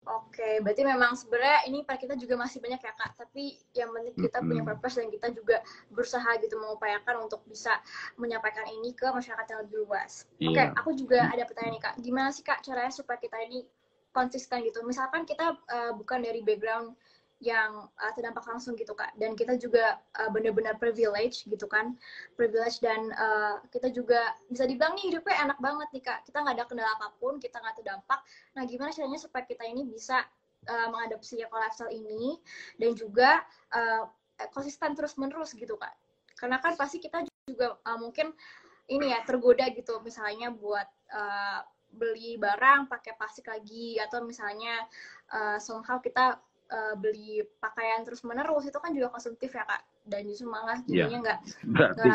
Oke, 0.02 0.58
berarti 0.66 0.82
memang 0.82 1.14
sebenarnya 1.14 1.70
ini 1.70 1.86
para 1.86 2.02
kita 2.02 2.18
juga 2.18 2.34
masih 2.34 2.58
banyak 2.58 2.82
ya 2.82 2.94
kak. 2.98 3.22
Tapi 3.22 3.54
yang 3.78 3.94
penting 3.94 4.16
kita 4.18 4.28
mm 4.28 4.42
-hmm. 4.42 4.50
punya 4.50 4.64
purpose 4.66 4.96
dan 4.98 5.08
kita 5.14 5.28
juga 5.30 5.58
berusaha 5.94 6.32
gitu 6.42 6.56
mengupayakan 6.58 7.16
untuk 7.22 7.46
bisa 7.46 7.78
menyampaikan 8.18 8.66
ini 8.66 8.98
ke 8.98 9.06
masyarakat 9.06 9.46
yang 9.46 9.62
lebih 9.62 9.86
luas. 9.86 10.26
Yeah. 10.42 10.50
Oke, 10.50 10.64
aku 10.74 10.90
juga 10.98 11.30
ada 11.30 11.46
pertanyaan 11.46 11.78
nih 11.78 11.84
kak. 11.86 11.96
Gimana 12.02 12.30
sih 12.34 12.42
kak 12.42 12.66
caranya 12.66 12.90
supaya 12.90 13.22
kita 13.22 13.38
ini 13.46 13.62
konsisten 14.10 14.66
gitu? 14.66 14.82
Misalkan 14.82 15.24
kita 15.24 15.54
uh, 15.54 15.94
bukan 15.94 16.26
dari 16.26 16.42
background 16.42 16.98
yang 17.42 17.90
uh, 17.90 18.12
terdampak 18.14 18.46
langsung 18.46 18.78
gitu 18.78 18.94
kak. 18.94 19.18
Dan 19.18 19.34
kita 19.34 19.58
juga 19.58 19.98
uh, 20.22 20.30
benar-benar 20.30 20.78
privilege 20.78 21.44
gitu 21.50 21.66
kan. 21.66 21.98
Privilege 22.38 22.78
dan 22.80 23.10
uh, 23.18 23.58
kita 23.74 23.90
juga 23.90 24.38
bisa 24.46 24.70
dibilang 24.70 24.94
nih 24.94 25.10
hidupnya 25.10 25.50
enak 25.50 25.58
banget 25.58 25.90
nih 25.90 26.04
kak. 26.06 26.20
Kita 26.30 26.38
nggak 26.46 26.56
ada 26.62 26.66
kendala 26.70 26.92
apa 27.02 27.10
pun 27.18 27.42
kita 27.42 27.58
nggak 27.58 27.82
terdampak. 27.82 28.20
Nah 28.54 28.64
gimana 28.70 28.94
caranya 28.94 29.18
supaya 29.18 29.44
kita 29.50 29.66
ini 29.66 29.90
bisa 29.90 30.22
uh, 30.70 30.88
mengadopsi 30.94 31.42
eco 31.42 31.58
lifestyle 31.58 31.90
ini 31.90 32.38
dan 32.78 32.94
juga 32.94 33.42
uh, 33.74 34.06
konsisten 34.54 34.94
terus 34.94 35.18
menerus 35.18 35.58
gitu 35.58 35.74
kak? 35.82 35.98
Karena 36.38 36.62
kan 36.62 36.78
pasti 36.78 37.02
kita 37.02 37.26
juga 37.50 37.74
uh, 37.90 37.98
mungkin 37.98 38.38
ini 38.86 39.18
ya 39.18 39.26
tergoda 39.26 39.66
gitu. 39.74 39.98
Misalnya 40.06 40.54
buat 40.54 40.86
uh, 41.10 41.66
beli 41.92 42.40
barang 42.40 42.88
pakai 42.88 43.18
plastik 43.20 43.52
lagi 43.52 44.00
atau 44.00 44.24
misalnya 44.24 44.88
uh, 45.34 45.58
somehow 45.60 46.00
kita 46.00 46.40
uh, 46.72 46.96
beli 46.98 47.44
pakaian 47.60 48.02
terus 48.08 48.24
menerus 48.24 48.64
itu 48.66 48.80
kan 48.80 48.92
juga 48.96 49.12
konsumtif 49.12 49.52
ya 49.52 49.64
kak 49.68 49.82
dan 50.08 50.22
justru 50.26 50.48
malah 50.48 50.80
iya. 50.88 51.06
jadinya 51.06 51.20
nggak 51.30 51.40
berarti, 51.68 52.08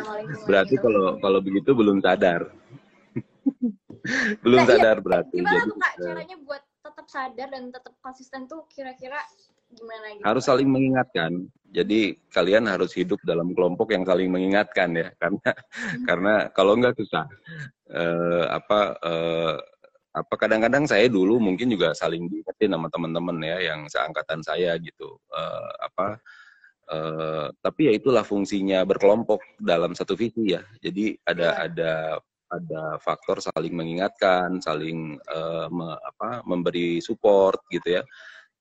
berarti 0.48 0.74
gitu. 0.74 0.84
kalau 0.88 1.06
kalau 1.20 1.38
begitu 1.44 1.70
belum 1.76 1.98
sadar 2.00 2.42
belum 4.44 4.60
nah, 4.62 4.66
iya, 4.66 4.72
sadar 4.72 4.96
iya, 4.98 5.04
berarti 5.04 5.36
gimana 5.38 5.54
jadi, 5.54 5.68
tuh 5.68 5.78
kak 5.78 5.94
caranya 6.00 6.36
buat 6.42 6.62
tetap 6.82 7.06
sadar 7.06 7.48
dan 7.52 7.62
tetap 7.70 7.94
konsisten 8.00 8.40
tuh 8.48 8.64
kira-kira 8.72 9.20
gimana 9.74 10.06
gitu 10.14 10.24
harus 10.24 10.44
saling 10.46 10.70
mengingatkan 10.70 11.50
jadi 11.74 12.14
kalian 12.30 12.70
harus 12.70 12.94
hidup 12.94 13.18
dalam 13.26 13.52
kelompok 13.52 13.92
yang 13.92 14.06
saling 14.06 14.30
mengingatkan 14.30 14.94
ya 14.94 15.08
karena 15.20 15.50
hmm. 15.52 16.04
karena 16.06 16.34
kalau 16.54 16.72
nggak 16.78 16.96
susah 16.96 17.26
uh, 17.92 18.46
apa 18.54 18.80
uh, 19.02 19.56
apa 20.16 20.34
kadang-kadang 20.40 20.88
saya 20.88 21.12
dulu 21.12 21.36
mungkin 21.36 21.68
juga 21.68 21.92
saling 21.92 22.24
diingetin 22.32 22.72
sama 22.72 22.88
teman-teman 22.88 23.36
ya 23.44 23.58
yang 23.60 23.84
seangkatan 23.84 24.40
saya 24.40 24.72
gitu. 24.80 25.20
Uh, 25.28 25.70
apa 25.84 26.06
uh, 26.88 27.46
tapi 27.60 27.92
ya 27.92 27.92
itulah 27.92 28.24
fungsinya 28.24 28.80
berkelompok 28.88 29.44
dalam 29.60 29.92
satu 29.92 30.16
visi 30.16 30.56
ya. 30.56 30.64
Jadi 30.80 31.20
ada 31.20 31.48
ya. 31.52 31.52
ada 31.68 31.92
ada 32.46 32.82
faktor 33.02 33.44
saling 33.44 33.74
mengingatkan 33.76 34.62
saling 34.64 35.20
uh, 35.28 35.68
me, 35.68 35.92
apa 36.00 36.40
memberi 36.48 37.04
support 37.04 37.60
gitu 37.68 38.00
ya. 38.00 38.02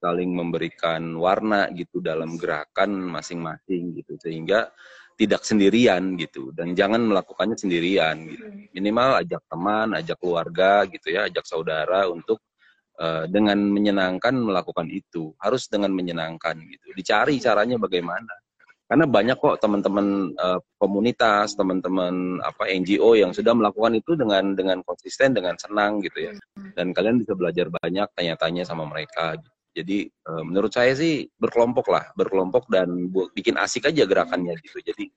Saling 0.04 0.36
memberikan 0.36 1.16
warna 1.16 1.72
gitu 1.72 2.04
dalam 2.04 2.36
gerakan 2.36 3.00
masing-masing 3.16 3.96
gitu. 3.96 4.20
Sehingga 4.20 4.76
tidak 5.16 5.48
sendirian 5.48 6.20
gitu 6.20 6.52
dan 6.52 6.76
jangan 6.76 7.00
melakukannya 7.00 7.56
sendirian 7.56 8.20
gitu. 8.28 8.46
Hmm. 8.46 8.68
Minimal 8.76 9.10
ajak 9.24 9.42
teman, 9.48 9.88
ajak 9.96 10.18
keluarga 10.20 10.84
gitu 10.92 11.08
ya, 11.16 11.32
ajak 11.32 11.48
saudara 11.48 12.12
untuk 12.12 12.44
uh, 13.00 13.24
dengan 13.32 13.56
menyenangkan 13.64 14.36
melakukan 14.36 14.92
itu. 14.92 15.32
Harus 15.40 15.72
dengan 15.72 15.96
menyenangkan 15.96 16.60
gitu. 16.68 16.92
Dicari 16.92 17.40
hmm. 17.40 17.44
caranya 17.48 17.78
bagaimana. 17.80 18.34
Karena 18.86 19.10
banyak 19.10 19.38
kok 19.42 19.58
teman-teman 19.64 20.38
uh, 20.38 20.62
komunitas, 20.78 21.58
teman-teman 21.58 22.38
apa 22.46 22.70
NGO 22.70 23.18
yang 23.18 23.34
sudah 23.34 23.58
melakukan 23.58 23.98
itu 23.98 24.14
dengan 24.14 24.54
dengan 24.54 24.84
konsisten, 24.86 25.34
dengan 25.34 25.58
senang 25.58 26.04
gitu 26.04 26.30
ya. 26.30 26.32
Hmm. 26.60 26.76
Dan 26.76 26.92
kalian 26.92 27.24
bisa 27.24 27.34
belajar 27.34 27.72
banyak 27.72 28.12
tanya-tanya 28.14 28.68
sama 28.68 28.84
mereka 28.84 29.40
gitu. 29.40 29.55
Jadi 29.76 30.08
uh, 30.08 30.44
menurut 30.48 30.72
saya 30.72 30.96
sih 30.96 31.28
berkelompok 31.36 31.92
lah, 31.92 32.08
berkelompok 32.16 32.72
dan 32.72 33.12
bikin 33.36 33.60
asik 33.60 33.92
aja 33.92 34.08
gerakannya 34.08 34.56
gitu. 34.64 34.80
Jadi 34.80 35.12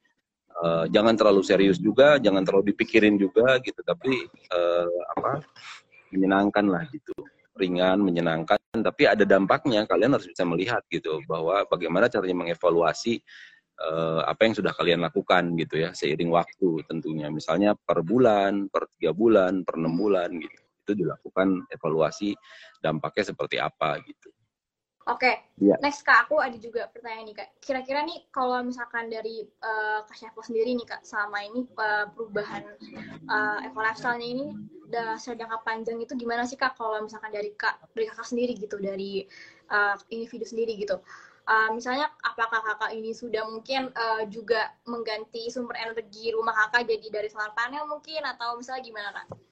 uh, 0.59 0.85
jangan 0.91 1.15
terlalu 1.15 1.47
serius 1.47 1.79
juga, 1.79 2.19
jangan 2.19 2.43
terlalu 2.43 2.75
dipikirin 2.75 3.15
juga 3.15 3.63
gitu, 3.63 3.79
tapi 3.87 4.27
uh, 4.51 4.99
apa 5.15 5.47
menyenangkan 6.11 6.67
lah 6.67 6.83
gitu, 6.91 7.15
ringan, 7.55 8.03
menyenangkan. 8.03 8.59
Tapi 8.75 9.07
ada 9.07 9.23
dampaknya, 9.23 9.87
kalian 9.87 10.19
harus 10.19 10.27
bisa 10.27 10.43
melihat 10.43 10.83
gitu 10.91 11.23
bahwa 11.31 11.63
bagaimana 11.71 12.11
caranya 12.11 12.37
mengevaluasi 12.47 13.23
apa 14.27 14.43
yang 14.43 14.59
sudah 14.59 14.75
kalian 14.75 15.07
lakukan 15.07 15.55
gitu 15.55 15.79
ya 15.79 15.95
seiring 15.95 16.35
waktu 16.35 16.83
tentunya. 16.91 17.31
Misalnya 17.31 17.79
per 17.79 18.03
bulan, 18.03 18.67
per 18.67 18.91
tiga 18.99 19.15
bulan, 19.15 19.63
per 19.63 19.79
enam 19.79 19.95
bulan 19.95 20.35
gitu 20.35 20.59
itu 20.89 21.05
dilakukan 21.05 21.69
evaluasi 21.69 22.33
dampaknya 22.81 23.25
seperti 23.29 23.61
apa 23.61 24.01
gitu. 24.09 24.33
Oke, 25.09 25.41
Iya. 25.57 25.81
next 25.81 26.05
kak 26.05 26.29
aku 26.29 26.37
ada 26.37 26.53
juga 26.61 26.85
pertanyaan 26.93 27.33
nih 27.33 27.37
kak. 27.41 27.49
Kira-kira 27.65 28.05
nih 28.05 28.29
kalau 28.29 28.61
misalkan 28.61 29.09
dari 29.09 29.41
uh, 29.65 30.05
kak 30.05 30.17
Syafo 30.21 30.45
sendiri 30.45 30.77
nih 30.77 30.85
kak, 30.85 31.01
selama 31.01 31.41
ini 31.49 31.65
uh, 31.81 32.13
perubahan 32.13 32.69
uh, 33.25 33.65
eco 33.65 33.81
lifestyle-nya 33.81 34.29
ini 34.29 34.47
udah 34.85 35.17
jangka 35.17 35.59
panjang 35.65 35.97
itu 35.97 36.13
gimana 36.13 36.45
sih 36.45 36.61
kak? 36.61 36.77
Kalau 36.77 37.01
misalkan 37.01 37.33
dari 37.33 37.57
kak, 37.57 37.81
dari 37.97 38.05
kakak 38.05 38.29
sendiri 38.29 38.53
gitu, 38.61 38.77
dari 38.77 39.25
uh, 39.73 39.97
individu 40.13 40.45
sendiri 40.45 40.77
gitu. 40.77 41.01
Uh, 41.49 41.73
misalnya 41.73 42.13
apakah 42.29 42.61
kakak 42.61 42.93
ini 42.93 43.17
sudah 43.17 43.49
mungkin 43.49 43.89
uh, 43.97 44.29
juga 44.29 44.77
mengganti 44.85 45.49
sumber 45.49 45.81
energi 45.81 46.37
rumah 46.37 46.53
kakak 46.53 46.85
jadi 46.85 47.09
dari 47.09 47.29
solar 47.33 47.57
panel 47.57 47.89
mungkin 47.89 48.21
atau 48.29 48.61
misalnya 48.61 48.85
gimana 48.85 49.09
kak? 49.17 49.48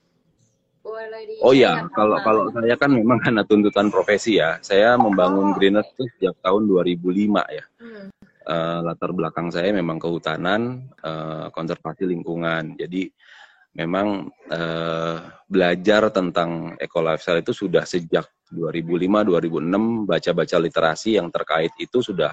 Oh 1.43 1.53
iya, 1.53 1.91
kalau 1.91 2.17
kalau 2.23 2.49
saya 2.51 2.75
kan 2.79 2.91
memang 2.91 3.19
karena 3.19 3.43
tuntutan 3.43 3.91
profesi 3.91 4.39
ya. 4.39 4.57
Saya 4.61 4.95
membangun 4.95 5.51
Oh, 5.51 5.55
Greeners 5.55 5.87
oke. 5.89 5.95
itu 5.99 6.03
sejak 6.17 6.35
tahun 6.41 6.63
2005 6.67 7.43
ya. 7.49 7.65
Hmm. 7.83 8.07
Eh, 8.47 8.79
latar 8.81 9.11
belakang 9.11 9.51
saya 9.51 9.75
memang 9.75 9.99
kehutanan, 9.99 10.87
eh, 11.03 11.47
konservasi 11.51 12.07
lingkungan. 12.07 12.79
Jadi 12.79 13.11
memang 13.75 14.31
eh, 14.49 15.17
belajar 15.45 16.09
tentang 16.09 16.79
eco 16.79 17.03
lifestyle 17.03 17.43
itu 17.43 17.53
sudah 17.53 17.83
sejak 17.83 18.25
2005-2006 18.49 20.07
baca-baca 20.07 20.57
literasi 20.57 21.19
yang 21.19 21.29
terkait 21.29 21.75
itu 21.77 21.99
sudah 22.01 22.31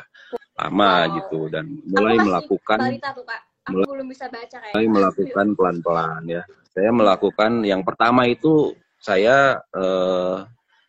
lama 0.54 1.10
Wow. 1.10 1.14
gitu 1.18 1.40
dan 1.50 1.66
mulai 1.84 2.16
melakukan 2.16 2.78
tuh. 2.78 3.26
Aku 3.64 3.72
mulai- 3.74 3.90
belum 3.90 4.08
bisa 4.08 4.28
baca 4.30 4.58
kayak. 4.60 4.74
mulai 4.76 4.86
melakukan 4.86 5.46
pelan-pelan 5.56 6.24
ya. 6.30 6.44
Saya 6.74 6.90
melakukan 6.90 7.62
yang 7.62 7.86
pertama 7.86 8.26
itu 8.26 8.74
saya 8.98 9.62
eh, 9.78 10.38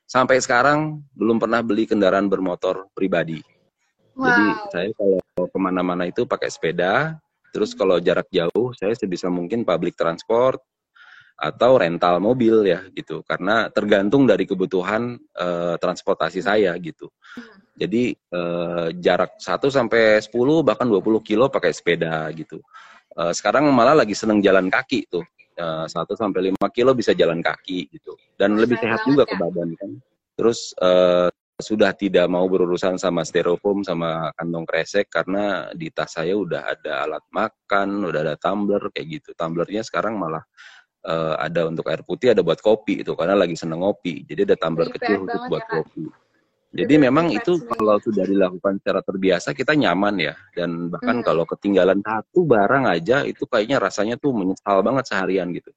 sampai 0.09 0.40
sekarang 0.40 1.05
belum 1.12 1.37
pernah 1.37 1.61
beli 1.61 1.85
kendaraan 1.85 2.27
bermotor 2.33 2.88
pribadi. 2.97 3.40
Jadi 4.14 4.47
Wow. 4.55 4.70
saya 4.70 4.88
kalau 4.94 5.18
ke 5.51 5.59
mana-mana 5.59 6.07
itu 6.09 6.25
pakai 6.25 6.49
sepeda. 6.49 7.18
Terus 7.53 7.70
kalau 7.75 8.03
jarak 8.03 8.27
jauh 8.35 8.75
saya 8.75 8.94
sebisa 8.99 9.31
mungkin 9.31 9.62
public 9.62 9.94
transport 9.94 10.59
atau 11.35 11.79
rental 11.79 12.23
mobil 12.23 12.62
ya 12.64 12.87
gitu. 12.94 13.27
Karena 13.27 13.68
tergantung 13.68 14.25
dari 14.25 14.47
kebutuhan 14.47 15.18
eh, 15.18 15.77
transportasi 15.77 16.40
saya 16.40 16.73
gitu. 16.79 17.11
Jadi 17.75 18.14
eh, 18.14 18.88
jarak 19.03 19.37
1 19.42 19.66
sampai 19.68 20.23
10 20.23 20.62
bahkan 20.62 20.87
20 20.87 21.20
kilo 21.27 21.51
pakai 21.51 21.75
sepeda 21.75 22.31
gitu. 22.33 22.62
Eh, 23.18 23.33
sekarang 23.35 23.66
malah 23.75 23.99
lagi 23.99 24.14
seneng 24.14 24.38
jalan 24.38 24.70
kaki 24.70 25.11
tuh. 25.11 25.27
Eh, 25.55 25.87
1 25.87 26.19
sampai 26.19 26.51
5 26.51 26.67
kilo 26.75 26.99
bisa 26.99 27.14
jalan 27.14 27.38
kaki 27.38 27.87
gitu. 27.95 28.19
Dan 28.35 28.59
lebih 28.59 28.75
sehat 28.75 29.07
juga 29.07 29.23
Kak. 29.23 29.31
ke 29.31 29.35
badan 29.38 29.71
kan. 29.79 29.90
Terus 30.35 30.75
eh, 30.83 31.31
sudah 31.62 31.95
tidak 31.95 32.27
mau 32.27 32.43
berurusan 32.51 32.99
sama 32.99 33.23
styrofoam 33.23 33.87
sama 33.87 34.35
kantong 34.35 34.67
kresek 34.67 35.07
karena 35.07 35.71
di 35.71 35.95
tas 35.95 36.19
saya 36.19 36.35
udah 36.35 36.75
ada 36.75 37.07
alat 37.07 37.23
makan, 37.31 38.03
udah 38.03 38.21
ada 38.27 38.35
tumbler 38.35 38.83
kayak 38.90 39.23
gitu. 39.23 39.31
Tumblernya 39.38 39.87
sekarang 39.87 40.19
malah 40.19 40.43
eh, 41.07 41.35
ada 41.38 41.71
untuk 41.71 41.87
air 41.87 42.03
putih, 42.03 42.35
ada 42.35 42.43
buat 42.43 42.59
kopi 42.59 43.07
itu 43.07 43.14
karena 43.14 43.38
lagi 43.38 43.55
seneng 43.55 43.87
ngopi. 43.87 44.27
Jadi 44.27 44.51
ada 44.51 44.57
tumbler 44.59 44.90
kecil 44.90 45.23
banget 45.23 45.47
buat 45.47 45.62
ya, 45.62 45.71
kopi. 45.71 46.05
Jadi 46.75 46.95
memang 46.99 47.31
itu 47.31 47.63
kalau 47.71 48.03
sudah 48.03 48.27
dilakukan 48.27 48.83
secara 48.83 48.99
terbiasa 48.99 49.55
kita 49.55 49.79
nyaman 49.79 50.19
ya 50.19 50.35
dan 50.59 50.91
bahkan 50.91 51.23
Hmm. 51.23 51.27
kalau 51.27 51.47
ketinggalan 51.47 52.03
satu 52.03 52.43
barang 52.43 52.91
aja 52.91 53.23
itu 53.23 53.47
kayaknya 53.47 53.79
rasanya 53.79 54.19
tuh 54.19 54.35
menyesal 54.35 54.83
banget 54.83 55.07
seharian 55.07 55.55
gitu. 55.55 55.71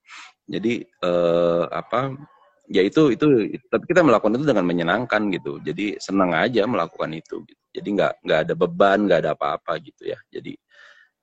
Jadi 0.50 0.82
eh, 0.82 1.64
apa 1.70 2.18
ya 2.66 2.82
itu 2.82 3.14
itu 3.14 3.26
tapi 3.70 3.86
kita 3.86 4.02
melakukan 4.02 4.42
itu 4.42 4.46
dengan 4.50 4.66
menyenangkan 4.66 5.22
gitu. 5.38 5.62
Jadi 5.62 6.02
senang 6.02 6.34
aja 6.34 6.66
melakukan 6.66 7.14
itu. 7.14 7.46
Gitu. 7.46 7.62
Jadi 7.78 7.88
nggak 7.94 8.14
nggak 8.26 8.40
ada 8.50 8.54
beban 8.58 9.00
nggak 9.06 9.20
ada 9.22 9.32
apa-apa 9.38 9.78
gitu 9.86 10.10
ya. 10.10 10.18
Jadi 10.34 10.58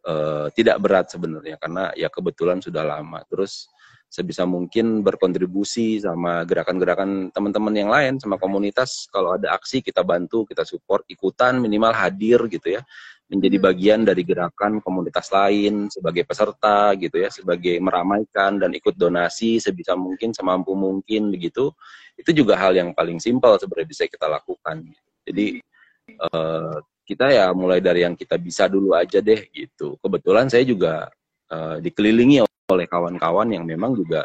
eh, 0.06 0.46
tidak 0.54 0.76
berat 0.78 1.10
sebenarnya 1.10 1.58
karena 1.58 1.90
ya 1.98 2.06
kebetulan 2.14 2.62
sudah 2.62 2.86
lama. 2.86 3.26
Terus 3.26 3.66
sebisa 4.14 4.46
mungkin 4.46 5.02
berkontribusi 5.02 5.98
sama 5.98 6.46
gerakan-gerakan 6.46 7.34
teman-teman 7.34 7.74
yang 7.74 7.90
lain 7.90 8.22
sama 8.22 8.38
komunitas. 8.38 9.10
Kalau 9.10 9.34
ada 9.34 9.50
aksi 9.58 9.82
kita 9.82 10.06
bantu 10.06 10.46
kita 10.46 10.62
support 10.62 11.02
ikutan 11.10 11.58
minimal 11.58 11.90
hadir 11.90 12.46
gitu 12.46 12.78
ya. 12.78 12.86
Menjadi 13.26 13.58
Hmm. 13.58 13.66
bagian 13.66 14.00
dari 14.06 14.22
gerakan 14.22 14.78
komunitas 14.78 15.34
lain 15.34 15.90
sebagai 15.90 16.22
peserta 16.22 16.94
gitu 16.94 17.18
ya 17.18 17.26
sebagai 17.34 17.74
meramaikan 17.82 18.62
dan 18.62 18.70
ikut 18.70 18.94
donasi 18.94 19.58
sebisa 19.58 19.98
mungkin 19.98 20.30
semampu 20.30 20.78
mungkin 20.78 21.34
begitu. 21.34 21.74
Itu 22.14 22.30
juga 22.30 22.54
hal 22.54 22.78
yang 22.78 22.94
paling 22.94 23.18
simpel 23.18 23.58
sebenarnya 23.58 23.88
bisa 23.90 24.06
kita 24.06 24.30
lakukan. 24.30 24.94
Jadi 25.26 25.58
eh, 26.06 26.76
kita 27.02 27.34
ya 27.34 27.50
mulai 27.50 27.82
dari 27.82 28.06
yang 28.06 28.14
kita 28.14 28.38
bisa 28.38 28.70
dulu 28.70 28.94
aja 28.94 29.18
deh 29.18 29.50
gitu. 29.50 29.98
Kebetulan 29.98 30.46
saya 30.46 30.62
juga 30.62 31.10
eh, 31.50 31.82
dikelilingi 31.82 32.53
oleh 32.70 32.86
kawan-kawan 32.88 33.52
yang 33.52 33.64
memang 33.68 33.92
juga 33.92 34.24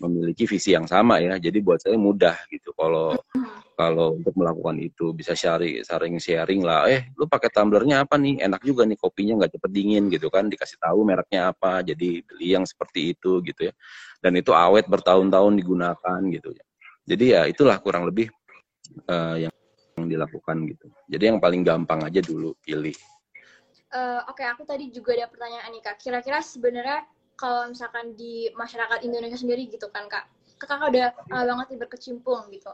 memiliki 0.00 0.48
visi 0.48 0.72
yang 0.72 0.88
sama 0.88 1.20
ya. 1.20 1.36
Jadi 1.36 1.60
buat 1.60 1.80
saya 1.80 2.00
mudah 2.00 2.36
gitu 2.48 2.72
kalau 2.74 3.14
kalau 3.74 4.14
untuk 4.14 4.34
melakukan 4.38 4.78
itu 4.78 5.10
bisa 5.10 5.34
sharing 5.34 5.82
sharing 5.82 6.16
sharing 6.22 6.62
lah. 6.62 6.86
Eh, 6.88 7.10
lu 7.18 7.26
pakai 7.26 7.50
tumblernya 7.50 8.06
apa 8.06 8.16
nih? 8.16 8.40
Enak 8.42 8.62
juga 8.64 8.86
nih 8.88 8.98
kopinya 8.98 9.44
nggak 9.44 9.58
cepet 9.58 9.70
dingin 9.70 10.04
gitu 10.08 10.30
kan. 10.32 10.48
Dikasih 10.48 10.78
tahu 10.80 11.04
mereknya 11.04 11.52
apa. 11.52 11.82
Jadi 11.84 12.22
beli 12.24 12.54
yang 12.56 12.64
seperti 12.64 13.14
itu 13.14 13.42
gitu 13.44 13.70
ya. 13.70 13.72
Dan 14.22 14.38
itu 14.38 14.54
awet 14.54 14.88
bertahun-tahun 14.88 15.52
digunakan 15.58 16.20
gitu 16.32 16.50
ya. 16.54 16.64
Jadi 17.04 17.24
ya 17.36 17.42
itulah 17.44 17.76
kurang 17.82 18.08
lebih 18.08 18.32
eh, 19.10 19.46
yang 19.46 19.52
yang 19.94 20.06
dilakukan 20.10 20.56
gitu. 20.70 20.86
Jadi 21.06 21.24
yang 21.34 21.38
paling 21.38 21.62
gampang 21.62 22.02
aja 22.02 22.18
dulu 22.18 22.56
pilih. 22.62 22.94
Eh, 23.94 24.20
Oke, 24.26 24.42
aku 24.42 24.66
tadi 24.66 24.90
juga 24.90 25.14
ada 25.14 25.30
pertanyaan 25.30 25.70
nih 25.70 25.82
kak. 25.82 26.02
Kira-kira 26.02 26.42
sebenarnya 26.42 27.06
kalau 27.34 27.70
misalkan 27.70 28.14
di 28.14 28.50
masyarakat 28.54 29.02
Indonesia 29.02 29.38
sendiri 29.38 29.66
gitu 29.66 29.90
kan 29.90 30.06
kak, 30.06 30.30
kakak 30.58 30.90
udah 30.90 31.10
lama 31.30 31.64
banget 31.66 31.82
berkecimpung 31.86 32.46
gitu. 32.54 32.70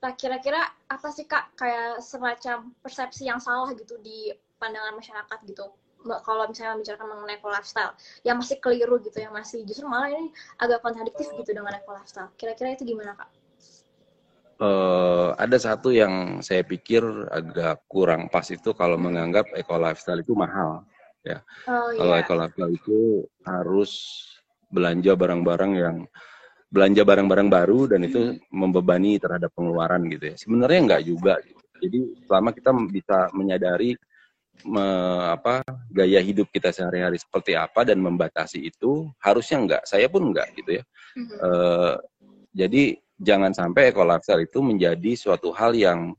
Nah 0.00 0.12
kira-kira 0.14 0.60
apa 0.86 1.08
sih 1.10 1.26
kak 1.26 1.56
kayak 1.58 1.98
semacam 2.04 2.70
persepsi 2.80 3.26
yang 3.26 3.42
salah 3.42 3.72
gitu 3.74 3.98
di 4.00 4.30
pandangan 4.58 4.94
masyarakat 4.94 5.38
gitu? 5.48 5.74
Kalau 6.04 6.44
misalnya 6.44 6.76
membicarakan 6.76 7.08
mengenai 7.16 7.40
eco 7.40 7.48
lifestyle, 7.48 7.96
yang 8.28 8.36
masih 8.36 8.60
keliru 8.60 9.00
gitu, 9.00 9.24
yang 9.24 9.32
masih 9.32 9.64
justru 9.64 9.88
malah 9.88 10.12
ini 10.12 10.28
agak 10.60 10.84
kontradiktif 10.84 11.32
gitu 11.32 11.50
dengan 11.56 11.72
eco 11.80 11.96
lifestyle. 11.96 12.28
Kira-kira 12.36 12.76
itu 12.76 12.84
gimana 12.84 13.16
kak? 13.16 13.32
eh 14.54 15.28
ada 15.34 15.58
satu 15.58 15.90
yang 15.90 16.38
saya 16.38 16.62
pikir 16.62 17.02
agak 17.26 17.82
kurang 17.90 18.30
pas 18.30 18.46
itu 18.46 18.70
kalau 18.70 18.94
menganggap 18.94 19.50
eco 19.50 19.76
lifestyle 19.80 20.22
itu 20.22 20.36
mahal. 20.36 20.86
Oh 21.24 21.88
Kalau 21.96 22.14
iya. 22.14 22.22
eco 22.22 22.34
lifestyle 22.36 22.72
itu 22.76 22.98
harus 23.48 23.92
belanja 24.68 25.12
barang-barang 25.16 25.72
yang 25.78 25.96
belanja 26.68 27.02
barang-barang 27.06 27.48
baru 27.48 27.80
dan 27.86 28.00
itu 28.02 28.34
membebani 28.50 29.16
terhadap 29.22 29.54
pengeluaran 29.54 30.02
gitu 30.10 30.34
ya. 30.34 30.36
Sebenarnya 30.36 30.80
enggak 30.82 31.02
juga. 31.06 31.34
Gitu. 31.40 31.60
Jadi 31.80 31.98
selama 32.26 32.50
kita 32.50 32.70
bisa 32.90 33.18
menyadari 33.30 33.94
me- 34.66 35.26
apa 35.34 35.62
gaya 35.90 36.18
hidup 36.18 36.50
kita 36.50 36.74
sehari-hari 36.74 37.18
seperti 37.18 37.54
apa 37.54 37.86
dan 37.86 38.02
membatasi 38.02 38.58
itu, 38.66 39.08
harusnya 39.22 39.58
enggak. 39.62 39.82
Saya 39.86 40.10
pun 40.10 40.34
enggak 40.34 40.50
gitu 40.58 40.82
ya. 40.82 40.84
Mhm. 41.14 41.34
Eh, 41.38 41.94
jadi 42.54 42.82
jangan 43.22 43.54
sampai 43.54 43.94
lifestyle 43.94 44.42
itu 44.42 44.58
menjadi 44.58 45.12
suatu 45.14 45.54
hal 45.54 45.72
yang 45.78 46.12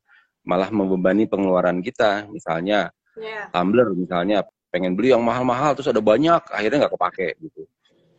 malah 0.48 0.72
membebani 0.72 1.28
pengeluaran 1.28 1.84
kita. 1.84 2.30
Misalnya 2.32 2.96
Iya. 3.16 3.52
tumbler 3.52 3.92
misalnya 3.96 4.44
pengen 4.76 4.92
beli 4.92 5.16
yang 5.16 5.24
mahal-mahal 5.24 5.72
terus 5.72 5.88
ada 5.88 6.04
banyak 6.04 6.44
akhirnya 6.52 6.84
nggak 6.84 6.94
kepake 7.00 7.28
gitu. 7.40 7.64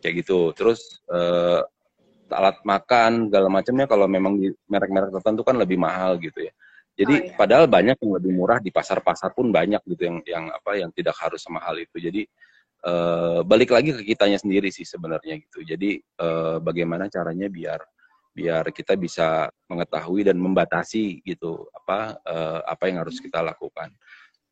Kayak 0.00 0.14
gitu. 0.24 0.40
Terus 0.56 1.04
eh, 1.12 1.60
alat 2.32 2.56
makan 2.64 3.28
segala 3.28 3.48
macamnya 3.52 3.84
kalau 3.84 4.08
memang 4.08 4.40
di 4.40 4.48
merek-merek 4.72 5.12
tertentu 5.20 5.44
kan 5.44 5.60
lebih 5.60 5.76
mahal 5.76 6.16
gitu 6.16 6.48
ya. 6.48 6.52
Jadi 6.96 7.12
Oh, 7.12 7.24
iya. 7.28 7.36
padahal 7.36 7.68
banyak 7.68 8.00
yang 8.00 8.12
lebih 8.16 8.32
murah 8.32 8.56
di 8.56 8.72
pasar-pasar 8.72 9.36
pun 9.36 9.52
banyak 9.52 9.84
gitu 9.84 10.08
yang 10.08 10.16
yang 10.24 10.44
apa 10.48 10.80
yang 10.80 10.88
tidak 10.96 11.12
harus 11.20 11.44
semahal 11.44 11.76
itu. 11.76 12.00
Jadi 12.00 12.24
eh, 12.88 13.40
balik 13.44 13.76
lagi 13.76 13.92
ke 13.92 14.16
kitanya 14.16 14.40
sendiri 14.40 14.72
sih 14.72 14.88
sebenarnya 14.88 15.36
gitu. 15.36 15.60
Jadi 15.60 16.00
eh, 16.00 16.56
bagaimana 16.64 17.12
caranya 17.12 17.52
biar 17.52 17.84
biar 18.36 18.68
kita 18.68 18.96
bisa 19.00 19.48
mengetahui 19.68 20.28
dan 20.28 20.36
membatasi 20.36 21.24
gitu 21.24 21.68
apa 21.72 22.20
eh, 22.20 22.60
apa 22.64 22.84
yang 22.88 23.04
harus 23.04 23.16
kita 23.20 23.40
lakukan 23.40 23.92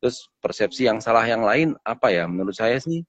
Terus 0.05 0.29
persepsi 0.37 0.85
yang 0.85 1.01
salah 1.01 1.25
yang 1.25 1.41
lain 1.41 1.73
apa 1.81 2.13
ya? 2.13 2.29
Menurut 2.29 2.53
saya 2.53 2.77
sih 2.77 3.01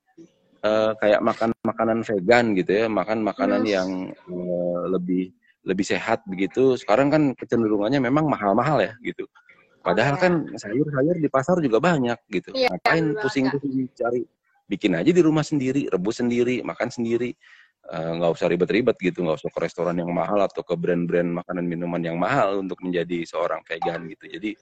eh, 0.65 0.93
kayak 0.97 1.21
makan 1.21 1.53
makanan 1.61 2.01
vegan 2.09 2.57
gitu 2.57 2.73
ya, 2.73 2.87
makan 2.89 3.21
makanan 3.21 3.69
Yes. 3.69 3.77
yang 3.77 3.89
eh, 4.17 4.81
lebih 4.89 5.29
lebih 5.69 5.85
sehat 5.85 6.25
begitu. 6.25 6.73
Sekarang 6.81 7.13
kan 7.13 7.37
kecenderungannya 7.37 8.01
memang 8.01 8.33
mahal-mahal 8.33 8.81
ya 8.81 8.97
gitu. 9.05 9.29
Padahal 9.85 10.17
iya. 10.17 10.23
kan 10.25 10.33
sayur-sayur 10.57 11.21
di 11.21 11.29
pasar 11.29 11.61
juga 11.61 11.85
banyak 11.85 12.17
gitu. 12.33 12.57
Iya, 12.57 12.73
Ngapain 12.73 13.13
pusing-pusing 13.21 13.93
cari? 13.93 14.25
Bikin 14.65 14.97
aja 14.97 15.13
di 15.13 15.21
rumah 15.21 15.45
sendiri, 15.45 15.93
rebus 15.93 16.25
sendiri, 16.25 16.65
makan 16.65 16.89
sendiri. 16.89 17.37
Eh, 17.93 18.11
nggak 18.17 18.41
usah 18.41 18.49
ribet-ribet 18.49 18.97
gitu, 19.05 19.21
nggak 19.21 19.37
usah 19.45 19.53
ke 19.53 19.61
restoran 19.61 20.01
yang 20.01 20.09
mahal 20.17 20.41
atau 20.41 20.65
ke 20.65 20.73
brand-brand 20.73 21.45
makanan 21.45 21.69
minuman 21.69 22.01
yang 22.01 22.17
mahal 22.17 22.65
untuk 22.65 22.81
menjadi 22.81 23.21
seorang 23.29 23.61
vegan 23.69 24.09
gitu. 24.09 24.33
Jadi 24.33 24.57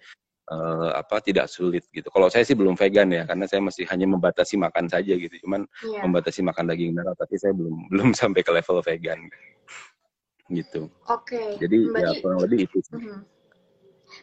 uh, 0.50 0.90
apa 0.96 1.20
tidak 1.24 1.48
sulit 1.48 1.84
gitu. 1.92 2.08
Kalau 2.10 2.28
saya 2.28 2.44
sih 2.44 2.56
belum 2.56 2.76
vegan 2.76 3.08
ya, 3.12 3.24
karena 3.24 3.44
saya 3.48 3.60
masih 3.64 3.88
hanya 3.88 4.06
membatasi 4.10 4.60
makan 4.60 4.90
saja 4.90 5.14
gitu. 5.16 5.34
Cuman 5.46 5.64
yeah. 5.84 6.02
membatasi 6.04 6.44
makan 6.44 6.68
daging 6.68 6.92
merah, 6.92 7.14
tapi 7.16 7.38
saya 7.40 7.52
belum 7.56 7.76
belum 7.92 8.08
sampai 8.12 8.40
ke 8.44 8.50
level 8.52 8.80
vegan 8.84 9.18
gitu. 10.52 10.92
Oke. 11.08 11.36
Okay. 11.36 11.48
Jadi 11.56 11.78
Berarti, 11.88 12.04
ya 12.04 12.20
kurang 12.20 12.40
lebih 12.44 12.58
itu. 12.68 12.78
Sih. 12.84 13.00
-huh. 13.00 13.20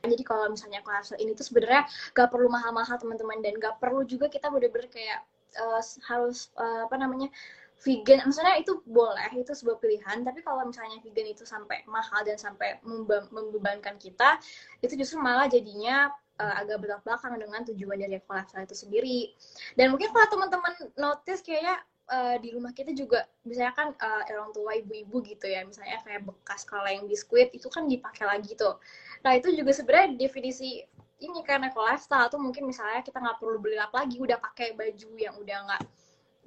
Jadi 0.05 0.23
kalau 0.23 0.53
misalnya 0.53 0.79
kelas 0.85 1.17
ini 1.17 1.33
tuh 1.33 1.43
sebenarnya 1.43 1.83
gak 2.13 2.29
perlu 2.29 2.47
mahal-mahal 2.47 2.95
teman-teman 3.01 3.41
dan 3.41 3.57
gak 3.57 3.81
perlu 3.81 4.05
juga 4.05 4.29
kita 4.29 4.47
bener-bener 4.47 4.87
kayak 4.87 5.25
uh, 5.57 5.81
harus 6.07 6.53
uh, 6.55 6.87
apa 6.87 6.95
namanya 6.95 7.27
vegan 7.81 8.21
maksudnya 8.29 8.61
itu 8.61 8.77
boleh 8.85 9.29
itu 9.33 9.51
sebuah 9.57 9.81
pilihan 9.81 10.21
tapi 10.21 10.45
kalau 10.45 10.61
misalnya 10.69 11.01
vegan 11.01 11.33
itu 11.33 11.43
sampai 11.43 11.81
mahal 11.89 12.21
dan 12.21 12.37
sampai 12.37 12.77
membebankan 13.33 13.97
kita 13.97 14.37
itu 14.85 14.93
justru 14.93 15.17
malah 15.17 15.49
jadinya 15.49 16.13
uh, 16.41 16.53
agak 16.61 16.77
belak 16.81 17.01
belakan 17.05 17.37
dengan 17.37 17.61
tujuan 17.69 17.97
dari 18.01 18.17
lifestyle 18.17 18.65
itu 18.65 18.75
sendiri. 18.75 19.19
Dan 19.77 19.93
mungkin 19.93 20.09
kalau 20.09 20.27
teman-teman 20.33 20.73
notice 20.97 21.45
kayaknya 21.45 21.77
uh, 22.09 22.35
di 22.41 22.49
rumah 22.53 22.73
kita 22.73 22.91
juga 22.97 23.29
misalnya 23.45 23.73
kan 23.77 23.87
uh, 24.01 24.21
orang 24.25 24.51
tua 24.51 24.71
ibu-ibu 24.81 25.21
gitu 25.21 25.45
ya 25.45 25.61
misalnya 25.61 26.01
kayak 26.01 26.25
bekas 26.25 26.65
kaleng 26.65 27.05
biskuit 27.05 27.53
itu 27.53 27.69
kan 27.69 27.85
dipakai 27.85 28.25
lagi 28.25 28.57
tuh. 28.57 28.81
Nah 29.21 29.37
itu 29.37 29.53
juga 29.53 29.71
sebenarnya 29.71 30.17
definisi 30.17 30.81
ini 31.21 31.39
karena 31.45 31.69
lifestyle 31.69 32.27
tuh 32.33 32.41
mungkin 32.41 32.65
misalnya 32.65 33.05
kita 33.05 33.21
nggak 33.21 33.37
perlu 33.37 33.61
beli 33.61 33.77
lap 33.77 33.93
lagi 33.93 34.17
udah 34.17 34.41
pakai 34.41 34.73
baju 34.73 35.09
yang 35.21 35.37
udah 35.37 35.57
nggak 35.69 35.81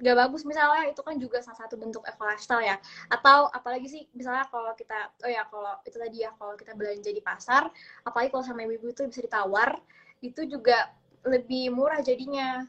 gak 0.01 0.15
bagus. 0.15 0.43
Misalnya 0.43 0.91
itu 0.91 1.01
kan 1.05 1.15
juga 1.15 1.39
salah 1.39 1.65
satu 1.65 1.79
bentuk 1.79 2.03
eco 2.03 2.23
lifestyle 2.27 2.63
ya. 2.63 2.75
Atau 3.07 3.47
apalagi 3.51 3.87
sih 3.87 4.03
misalnya 4.11 4.47
kalau 4.51 4.71
kita 4.75 5.11
oh 5.23 5.31
ya 5.31 5.43
kalau 5.47 5.73
itu 5.87 5.97
tadi 5.99 6.17
ya 6.23 6.31
kalau 6.35 6.53
kita 6.59 6.75
belanja 6.75 7.09
di 7.11 7.23
pasar 7.23 7.71
apalagi 8.03 8.29
kalau 8.31 8.43
sama 8.43 8.67
ibu-ibu 8.67 8.91
itu 8.91 9.01
bisa 9.07 9.21
ditawar 9.23 9.79
itu 10.19 10.41
juga 10.47 10.91
lebih 11.25 11.73
murah 11.73 11.99
jadinya 12.05 12.65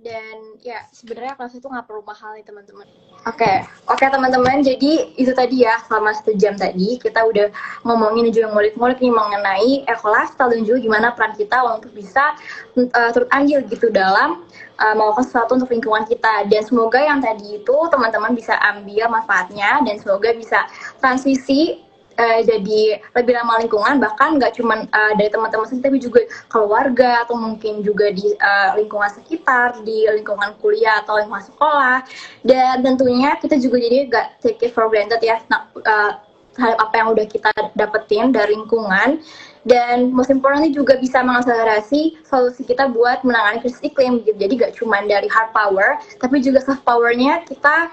dan 0.00 0.56
ya 0.64 0.88
sebenarnya 0.96 1.36
kelas 1.36 1.60
itu 1.60 1.68
nggak 1.68 1.84
perlu 1.84 2.00
mahal 2.08 2.32
nih 2.32 2.44
teman-teman. 2.44 2.88
Oke, 3.28 3.36
okay. 3.36 3.56
oke 3.84 4.00
okay, 4.00 4.08
teman-teman. 4.08 4.64
Jadi 4.64 5.12
itu 5.20 5.32
tadi 5.36 5.68
ya 5.68 5.76
selama 5.84 6.16
satu 6.16 6.32
jam 6.40 6.56
tadi 6.56 6.96
kita 6.96 7.20
udah 7.20 7.52
ngomongin 7.84 8.32
juga 8.32 8.48
ngulik-ngulik 8.48 8.96
nih 8.96 9.12
mengenai 9.12 9.72
eco 9.84 10.08
lifestyle 10.08 10.56
dan 10.56 10.64
juga 10.64 10.78
gimana 10.80 11.12
peran 11.12 11.36
kita 11.36 11.60
untuk 11.68 11.92
bisa 11.92 12.32
uh, 12.80 13.10
turut 13.12 13.28
andil 13.28 13.60
gitu 13.68 13.92
dalam 13.92 14.48
uh, 14.80 14.94
melakukan 14.96 15.24
sesuatu 15.28 15.60
untuk 15.60 15.68
lingkungan 15.68 16.08
kita. 16.08 16.48
Dan 16.48 16.64
semoga 16.64 16.96
yang 16.96 17.20
tadi 17.20 17.60
itu 17.60 17.76
teman-teman 17.92 18.32
bisa 18.32 18.56
ambil 18.72 19.12
manfaatnya 19.12 19.84
dan 19.84 20.00
semoga 20.00 20.32
bisa 20.32 20.64
transisi 20.96 21.89
uh, 22.16 22.40
jadi 22.42 22.98
lebih 23.14 23.32
ramah 23.36 23.60
lingkungan 23.62 24.00
bahkan 24.02 24.40
nggak 24.40 24.56
cuma 24.58 24.86
uh, 24.90 25.12
dari 25.14 25.30
teman-teman 25.30 25.66
sendiri 25.68 25.86
tapi 25.90 25.98
juga 26.00 26.20
keluarga 26.50 27.26
atau 27.26 27.36
mungkin 27.38 27.84
juga 27.84 28.10
di 28.10 28.34
uh, 28.38 28.74
lingkungan 28.78 29.10
sekitar 29.14 29.82
di 29.84 30.08
lingkungan 30.10 30.56
kuliah 30.58 31.04
atau 31.04 31.20
lingkungan 31.20 31.46
sekolah. 31.46 32.02
Dan 32.42 32.82
tentunya 32.82 33.36
kita 33.38 33.60
juga 33.60 33.76
jadi 33.78 34.08
nggak 34.10 34.26
take 34.42 34.60
it 34.66 34.72
for 34.72 34.88
granted 34.88 35.20
ya 35.22 35.38
nah, 35.52 35.68
uh, 35.86 36.12
apa 36.58 36.94
yang 36.98 37.14
udah 37.14 37.26
kita 37.30 37.50
dapetin 37.78 38.34
dari 38.34 38.56
lingkungan. 38.56 39.22
Dan 39.60 40.08
most 40.16 40.32
importantly 40.32 40.72
juga 40.72 40.96
bisa 40.96 41.20
mengakselerasi 41.20 42.16
solusi 42.24 42.64
kita 42.64 42.88
buat 42.88 43.20
menangani 43.20 43.60
krisis 43.60 43.84
iklim 43.84 44.24
jadi 44.24 44.56
gak 44.56 44.72
cuma 44.80 45.04
dari 45.04 45.28
hard 45.28 45.52
power 45.52 46.00
tapi 46.16 46.40
juga 46.40 46.64
soft 46.64 46.80
powernya 46.80 47.44
kita 47.44 47.92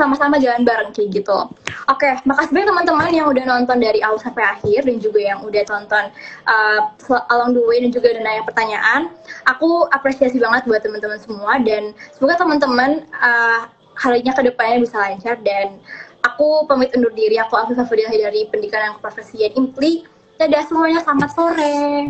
sama-sama 0.00 0.40
jalan 0.40 0.64
bareng 0.64 0.96
kayak 0.96 1.12
gitu. 1.12 1.52
Oke, 1.92 2.08
okay, 2.08 2.16
makasih 2.24 2.56
banyak 2.56 2.68
teman-teman 2.72 3.12
yang 3.12 3.28
udah 3.28 3.44
nonton 3.44 3.76
dari 3.84 4.00
awal 4.00 4.16
sampai 4.16 4.40
akhir 4.56 4.88
dan 4.88 4.96
juga 4.96 5.20
yang 5.20 5.44
udah 5.44 5.62
tonton 5.68 6.08
uh, 6.48 6.80
along 7.28 7.52
the 7.52 7.60
way 7.68 7.84
dan 7.84 7.92
juga 7.92 8.16
udah 8.16 8.22
nanya 8.24 8.42
pertanyaan. 8.48 9.12
Aku 9.52 9.84
apresiasi 9.92 10.40
banget 10.40 10.64
buat 10.64 10.80
teman-teman 10.80 11.20
semua 11.20 11.60
dan 11.60 11.92
semoga 12.16 12.40
teman-teman 12.40 13.04
uh, 13.20 13.68
harinya 14.00 14.32
ke 14.32 14.48
depannya 14.48 14.80
bisa 14.80 14.96
lancar 14.96 15.36
dan 15.44 15.76
aku 16.24 16.64
pamit 16.64 16.88
undur 16.96 17.12
diri. 17.12 17.36
Aku 17.36 17.60
Afifah 17.60 17.84
Fadilah 17.84 18.16
dari 18.16 18.48
Pendidikan 18.48 18.80
dan 18.80 18.92
Keprofesian 18.96 19.52
Impli. 19.60 20.08
Dadah 20.40 20.64
semuanya, 20.64 21.04
selamat 21.04 21.30
sore. 21.36 22.08